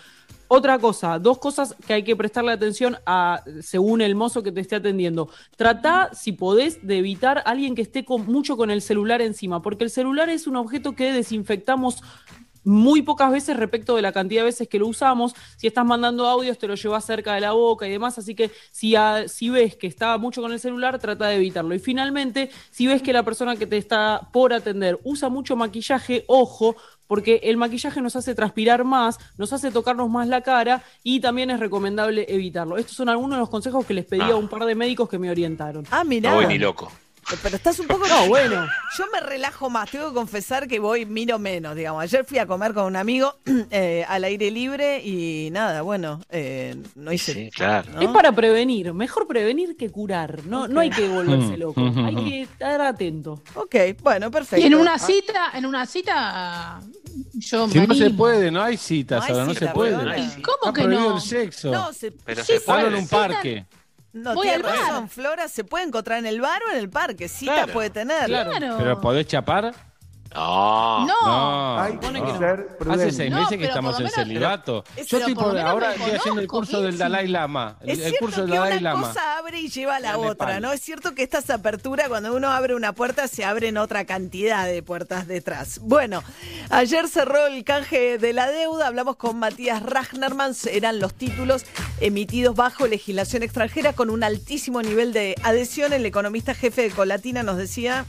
Otra 0.47 0.77
cosa, 0.77 1.17
dos 1.17 1.39
cosas 1.39 1.75
que 1.87 1.93
hay 1.93 2.03
que 2.03 2.15
prestarle 2.15 2.51
atención 2.51 2.97
a, 3.05 3.43
según 3.61 4.01
el 4.01 4.13
mozo 4.13 4.43
que 4.43 4.51
te 4.51 4.61
esté 4.61 4.75
atendiendo. 4.75 5.29
Trata, 5.55 6.11
si 6.13 6.33
podés, 6.33 6.85
de 6.85 6.99
evitar 6.99 7.39
a 7.39 7.41
alguien 7.41 7.73
que 7.73 7.81
esté 7.81 8.05
con, 8.05 8.27
mucho 8.27 8.55
con 8.55 8.69
el 8.69 8.81
celular 8.81 9.21
encima, 9.21 9.61
porque 9.61 9.85
el 9.85 9.89
celular 9.89 10.29
es 10.29 10.45
un 10.45 10.55
objeto 10.57 10.93
que 10.93 11.11
desinfectamos 11.11 12.03
muy 12.63 13.01
pocas 13.01 13.31
veces 13.31 13.57
respecto 13.57 13.95
de 13.95 14.01
la 14.01 14.11
cantidad 14.11 14.41
de 14.41 14.45
veces 14.45 14.67
que 14.67 14.79
lo 14.79 14.87
usamos. 14.87 15.35
Si 15.57 15.67
estás 15.67 15.85
mandando 15.85 16.25
audios, 16.27 16.57
te 16.57 16.67
lo 16.67 16.75
llevas 16.75 17.05
cerca 17.05 17.33
de 17.35 17.41
la 17.41 17.51
boca 17.53 17.87
y 17.87 17.91
demás. 17.91 18.17
Así 18.17 18.35
que 18.35 18.51
si, 18.71 18.95
a- 18.95 19.27
si 19.27 19.49
ves 19.49 19.75
que 19.75 19.87
está 19.87 20.17
mucho 20.17 20.41
con 20.41 20.51
el 20.53 20.59
celular, 20.59 20.99
trata 20.99 21.27
de 21.27 21.35
evitarlo. 21.35 21.73
Y 21.75 21.79
finalmente, 21.79 22.49
si 22.71 22.87
ves 22.87 23.01
que 23.01 23.13
la 23.13 23.23
persona 23.23 23.55
que 23.55 23.67
te 23.67 23.77
está 23.77 24.29
por 24.31 24.53
atender 24.53 24.99
usa 25.03 25.29
mucho 25.29 25.55
maquillaje, 25.55 26.23
ojo, 26.27 26.75
porque 27.07 27.41
el 27.43 27.57
maquillaje 27.57 28.01
nos 28.01 28.15
hace 28.15 28.33
transpirar 28.33 28.85
más, 28.85 29.19
nos 29.37 29.53
hace 29.53 29.69
tocarnos 29.71 30.09
más 30.09 30.27
la 30.27 30.41
cara 30.41 30.81
y 31.03 31.19
también 31.19 31.51
es 31.51 31.59
recomendable 31.59 32.25
evitarlo. 32.29 32.77
Estos 32.77 32.95
son 32.95 33.09
algunos 33.09 33.31
de 33.37 33.39
los 33.41 33.49
consejos 33.49 33.85
que 33.85 33.93
les 33.93 34.05
pedí 34.05 34.21
a 34.21 34.35
un 34.35 34.47
par 34.47 34.65
de 34.65 34.73
médicos 34.73 35.09
que 35.09 35.19
me 35.19 35.29
orientaron. 35.29 35.85
Ah, 35.91 36.03
mirá. 36.03 36.29
No 36.31 36.37
voy 36.37 36.47
ni 36.47 36.57
loco. 36.57 36.91
Pero 37.41 37.55
estás 37.55 37.79
un 37.79 37.87
poco. 37.87 38.07
No, 38.07 38.27
bueno. 38.27 38.67
Yo 38.97 39.05
me 39.11 39.19
relajo 39.19 39.69
más, 39.69 39.89
tengo 39.89 40.09
que 40.09 40.13
confesar 40.13 40.67
que 40.67 40.79
voy, 40.79 41.05
miro 41.05 41.39
menos, 41.39 41.75
digamos. 41.75 42.03
Ayer 42.03 42.25
fui 42.25 42.37
a 42.39 42.45
comer 42.45 42.73
con 42.73 42.85
un 42.85 42.95
amigo 42.95 43.35
eh, 43.71 44.05
al 44.07 44.23
aire 44.23 44.51
libre 44.51 45.01
y 45.03 45.49
nada, 45.51 45.81
bueno, 45.81 46.21
eh, 46.29 46.75
no 46.95 47.11
hice. 47.11 47.33
Sí, 47.33 47.51
claro. 47.51 47.91
¿no? 47.93 48.01
Es 48.01 48.09
para 48.09 48.31
prevenir, 48.31 48.93
mejor 48.93 49.27
prevenir 49.27 49.75
que 49.77 49.89
curar. 49.89 50.45
No, 50.45 50.67
no 50.67 50.79
hay 50.79 50.89
que 50.89 51.07
volverse 51.07 51.43
Mm, 51.43 51.59
loco, 51.59 51.81
mm, 51.81 52.05
hay 52.05 52.15
mm. 52.15 52.25
que 52.25 52.41
estar 52.43 52.81
atento. 52.81 53.41
Ok, 53.55 53.75
bueno, 54.01 54.29
perfecto. 54.31 54.63
Y 54.63 54.67
en 54.67 54.75
una 54.75 54.97
cita, 54.97 55.51
en 55.53 55.65
una 55.65 55.85
cita, 55.85 56.81
yo 57.33 57.67
Si 57.67 57.79
me 57.79 57.87
no 57.87 57.95
se 57.95 58.09
puede, 58.11 58.51
no 58.51 58.61
hay 58.61 58.77
citas 58.77 59.19
No 59.19 59.25
hay 59.25 59.31
ahora, 59.31 59.45
no 59.45 59.53
se 59.53 59.67
puede. 59.67 59.95
¿Cómo 59.95 60.71
Está 60.71 60.73
que 60.73 60.87
no? 60.87 61.15
el 61.15 61.21
sexo. 61.21 61.71
No, 61.71 61.93
se, 61.93 62.11
Pero 62.11 62.43
sí, 62.43 62.53
se 62.53 62.59
Solo 62.59 62.77
puede. 62.79 62.87
en 62.87 62.95
un 63.03 63.07
parque. 63.07 63.65
No 64.13 64.33
Voy 64.35 64.43
tiene 64.47 64.55
al 64.57 64.63
bar. 64.63 64.77
razón, 64.77 65.09
Flora, 65.09 65.47
se 65.47 65.63
puede 65.63 65.85
encontrar 65.85 66.19
en 66.19 66.25
el 66.27 66.39
bar 66.39 66.61
o 66.67 66.71
en 66.71 66.77
el 66.79 66.89
parque. 66.89 67.27
Cita 67.27 67.53
Claro, 67.53 67.73
puede 67.73 67.89
tener. 67.89 68.25
claro. 68.25 68.51
Claro. 68.51 68.75
Pero 68.77 69.01
podés 69.01 69.27
chapar. 69.27 69.73
No. 70.33 71.05
No. 71.07 71.79
Hay 71.79 71.97
que 71.97 72.11
no. 72.11 72.37
ser 72.37 72.59
Hace 72.59 72.75
prudente. 72.77 73.11
seis 73.11 73.31
No, 73.31 73.41
meses 73.41 73.57
que 73.57 73.65
estamos 73.65 73.95
en 73.97 74.03
menos- 74.03 74.13
celibato. 74.15 74.83
pero- 74.95 74.95
Yo 75.07 75.17
estoy 75.17 75.19
pero 75.19 75.35
por 75.35 75.43
por, 75.43 75.47
lo 75.47 75.53
menos 75.59 75.71
ahora 75.71 75.93
estoy 75.95 76.11
haciendo 76.11 76.41
el 76.41 76.47
curso 76.47 76.81
del. 76.81 76.97
Dalai 76.97 77.27
Lama. 77.27 77.77
El, 77.81 77.89
Es 77.89 77.97
el 77.99 78.03
cierto 78.09 78.19
curso 78.25 78.41
del 78.41 78.51
que 78.51 78.57
Dalai 78.57 78.77
una 78.79 78.81
Lama. 78.93 79.07
cosa 79.07 79.37
abre 79.37 79.59
y 79.59 79.69
lleva 79.69 79.95
a 79.95 79.99
la 79.99 80.17
otra, 80.17 80.47
Nepal. 80.47 80.61
¿no? 80.61 80.71
Es 80.71 80.81
cierto 80.81 81.13
que 81.15 81.23
estas 81.23 81.49
aperturas, 81.49 82.07
cuando 82.07 82.33
uno 82.35 82.51
abre 82.51 82.75
una 82.75 82.93
puerta, 82.93 83.27
se 83.27 83.45
abren 83.45 83.77
otra 83.77 84.05
cantidad 84.05 84.65
de 84.65 84.81
puertas 84.83 85.27
detrás. 85.27 85.79
Bueno, 85.81 86.23
ayer 86.69 87.07
cerró 87.07 87.45
el 87.47 87.63
canje 87.63 88.17
de 88.17 88.33
la 88.33 88.49
deuda, 88.49 88.87
hablamos 88.87 89.15
con 89.17 89.37
Matías 89.37 89.83
Ragnarman, 89.83 90.53
eran 90.71 90.99
los 90.99 91.13
títulos 91.13 91.65
emitidos 91.99 92.55
bajo 92.55 92.87
legislación 92.87 93.43
extranjera 93.43 93.93
con 93.93 94.09
un 94.09 94.23
altísimo 94.23 94.81
nivel 94.81 95.13
de 95.13 95.35
adhesión. 95.43 95.93
El 95.93 96.05
economista 96.05 96.53
jefe 96.53 96.83
de 96.83 96.89
Colatina 96.91 97.43
nos 97.43 97.57
decía... 97.57 98.05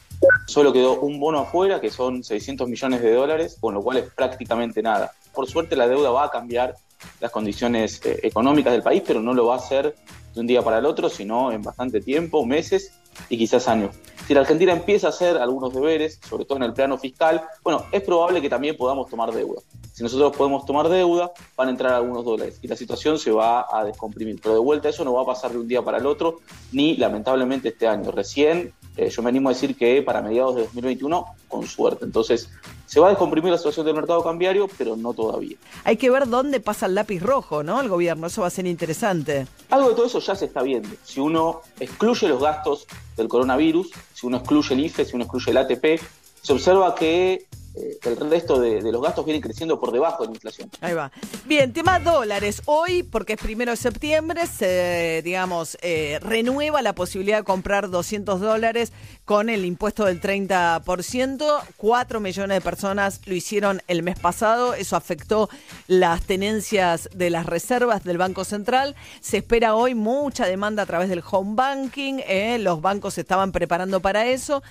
Solo 0.46 0.72
quedó 0.72 1.00
un 1.00 1.18
bono 1.18 1.40
afuera, 1.40 1.80
que 1.80 1.90
son 1.90 2.22
600 2.22 2.68
millones 2.68 3.02
de 3.02 3.14
dólares, 3.14 3.56
con 3.60 3.74
lo 3.74 3.82
cual 3.82 3.98
es 3.98 4.10
prácticamente 4.12 4.82
nada. 4.82 5.12
Por 5.32 5.48
suerte 5.48 5.76
la 5.76 5.88
deuda 5.88 6.10
va 6.10 6.24
a 6.24 6.30
cambiar 6.30 6.76
las 7.20 7.30
condiciones 7.30 8.00
eh, 8.04 8.20
económicas 8.22 8.72
del 8.72 8.82
país, 8.82 9.02
pero 9.06 9.20
no 9.20 9.34
lo 9.34 9.46
va 9.46 9.54
a 9.54 9.58
hacer 9.58 9.94
de 10.34 10.40
un 10.40 10.46
día 10.46 10.62
para 10.62 10.78
el 10.78 10.86
otro, 10.86 11.08
sino 11.08 11.52
en 11.52 11.62
bastante 11.62 12.00
tiempo, 12.00 12.44
meses 12.44 12.92
y 13.28 13.38
quizás 13.38 13.68
años. 13.68 13.94
Si 14.26 14.34
la 14.34 14.40
Argentina 14.40 14.72
empieza 14.72 15.08
a 15.08 15.10
hacer 15.10 15.36
algunos 15.36 15.72
deberes, 15.74 16.18
sobre 16.26 16.44
todo 16.44 16.56
en 16.56 16.64
el 16.64 16.72
plano 16.72 16.96
fiscal, 16.98 17.42
bueno, 17.62 17.84
es 17.92 18.02
probable 18.02 18.40
que 18.40 18.48
también 18.48 18.76
podamos 18.76 19.08
tomar 19.10 19.32
deuda. 19.32 19.60
Si 19.92 20.02
nosotros 20.02 20.34
podemos 20.34 20.64
tomar 20.64 20.88
deuda, 20.88 21.30
van 21.56 21.68
a 21.68 21.70
entrar 21.70 21.92
algunos 21.92 22.24
dólares 22.24 22.58
y 22.62 22.66
la 22.66 22.74
situación 22.74 23.18
se 23.18 23.30
va 23.30 23.66
a 23.70 23.84
descomprimir. 23.84 24.40
Pero 24.42 24.54
de 24.54 24.60
vuelta 24.60 24.88
eso 24.88 25.04
no 25.04 25.12
va 25.12 25.22
a 25.22 25.26
pasar 25.26 25.52
de 25.52 25.58
un 25.58 25.68
día 25.68 25.82
para 25.82 25.98
el 25.98 26.06
otro, 26.06 26.40
ni 26.72 26.96
lamentablemente 26.96 27.68
este 27.68 27.86
año. 27.86 28.10
Recién, 28.10 28.72
eh, 28.96 29.10
yo 29.10 29.22
me 29.22 29.30
animo 29.30 29.48
a 29.48 29.52
decir 29.52 29.76
que 29.76 30.02
para 30.02 30.22
mediados 30.22 30.54
de 30.54 30.62
2021, 30.62 31.26
con 31.48 31.66
suerte. 31.66 32.04
Entonces, 32.04 32.48
se 32.86 33.00
va 33.00 33.08
a 33.08 33.10
descomprimir 33.10 33.50
la 33.50 33.58
situación 33.58 33.86
del 33.86 33.96
mercado 33.96 34.22
cambiario, 34.22 34.68
pero 34.78 34.96
no 34.96 35.12
todavía. 35.12 35.56
Hay 35.84 35.96
que 35.96 36.10
ver 36.10 36.28
dónde 36.28 36.60
pasa 36.60 36.86
el 36.86 36.94
lápiz 36.94 37.20
rojo, 37.20 37.62
¿no? 37.62 37.80
El 37.80 37.88
gobierno, 37.88 38.28
eso 38.28 38.42
va 38.42 38.48
a 38.48 38.50
ser 38.50 38.66
interesante. 38.66 39.46
Algo 39.70 39.88
de 39.88 39.94
todo 39.96 40.06
eso 40.06 40.20
ya 40.20 40.34
se 40.34 40.44
está 40.44 40.62
viendo. 40.62 40.88
Si 41.02 41.20
uno 41.20 41.62
excluye 41.80 42.28
los 42.28 42.40
gastos 42.40 42.86
del 43.16 43.28
coronavirus, 43.28 43.90
si 44.12 44.26
uno 44.26 44.36
excluye 44.36 44.74
el 44.74 44.80
IFE, 44.80 45.04
si 45.04 45.16
uno 45.16 45.24
excluye 45.24 45.50
el 45.50 45.56
ATP, 45.56 46.00
se 46.40 46.52
observa 46.52 46.94
que 46.94 47.46
eh, 47.74 47.98
el 48.04 48.30
resto 48.30 48.60
de, 48.60 48.80
de 48.82 48.92
los 48.92 49.02
gastos 49.02 49.24
vienen 49.24 49.42
creciendo 49.42 49.80
por 49.80 49.92
debajo 49.92 50.22
de 50.22 50.28
la 50.28 50.34
inflación. 50.34 50.70
Ahí 50.80 50.94
va. 50.94 51.10
Bien, 51.46 51.72
tema 51.72 51.98
dólares. 51.98 52.62
Hoy, 52.66 53.02
porque 53.02 53.34
es 53.34 53.40
primero 53.40 53.72
de 53.72 53.76
septiembre, 53.76 54.46
se, 54.46 55.22
digamos, 55.24 55.76
eh, 55.82 56.18
renueva 56.22 56.82
la 56.82 56.94
posibilidad 56.94 57.38
de 57.38 57.44
comprar 57.44 57.90
200 57.90 58.40
dólares 58.40 58.92
con 59.24 59.48
el 59.48 59.64
impuesto 59.64 60.04
del 60.04 60.20
30%. 60.20 61.62
Cuatro 61.76 62.20
millones 62.20 62.56
de 62.56 62.60
personas 62.60 63.20
lo 63.26 63.34
hicieron 63.34 63.82
el 63.88 64.02
mes 64.02 64.18
pasado. 64.18 64.74
Eso 64.74 64.96
afectó 64.96 65.48
las 65.86 66.22
tenencias 66.22 67.08
de 67.14 67.30
las 67.30 67.46
reservas 67.46 68.04
del 68.04 68.18
Banco 68.18 68.44
Central. 68.44 68.94
Se 69.20 69.38
espera 69.38 69.74
hoy 69.74 69.94
mucha 69.94 70.46
demanda 70.46 70.82
a 70.82 70.86
través 70.86 71.08
del 71.08 71.22
home 71.28 71.54
banking. 71.54 72.20
eh, 72.26 72.58
Los 72.58 72.80
bancos 72.80 73.14
se 73.14 73.22
estaban 73.22 73.52
preparando 73.52 74.00
para 74.00 74.26
eso 74.26 74.62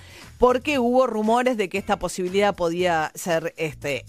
porque 0.44 0.78
hubo 0.78 1.06
rumores 1.06 1.56
de 1.56 1.70
que 1.70 1.78
esta 1.78 1.98
posibilidad 1.98 2.54
podía 2.54 3.10
ser 3.14 3.54
este, 3.56 4.02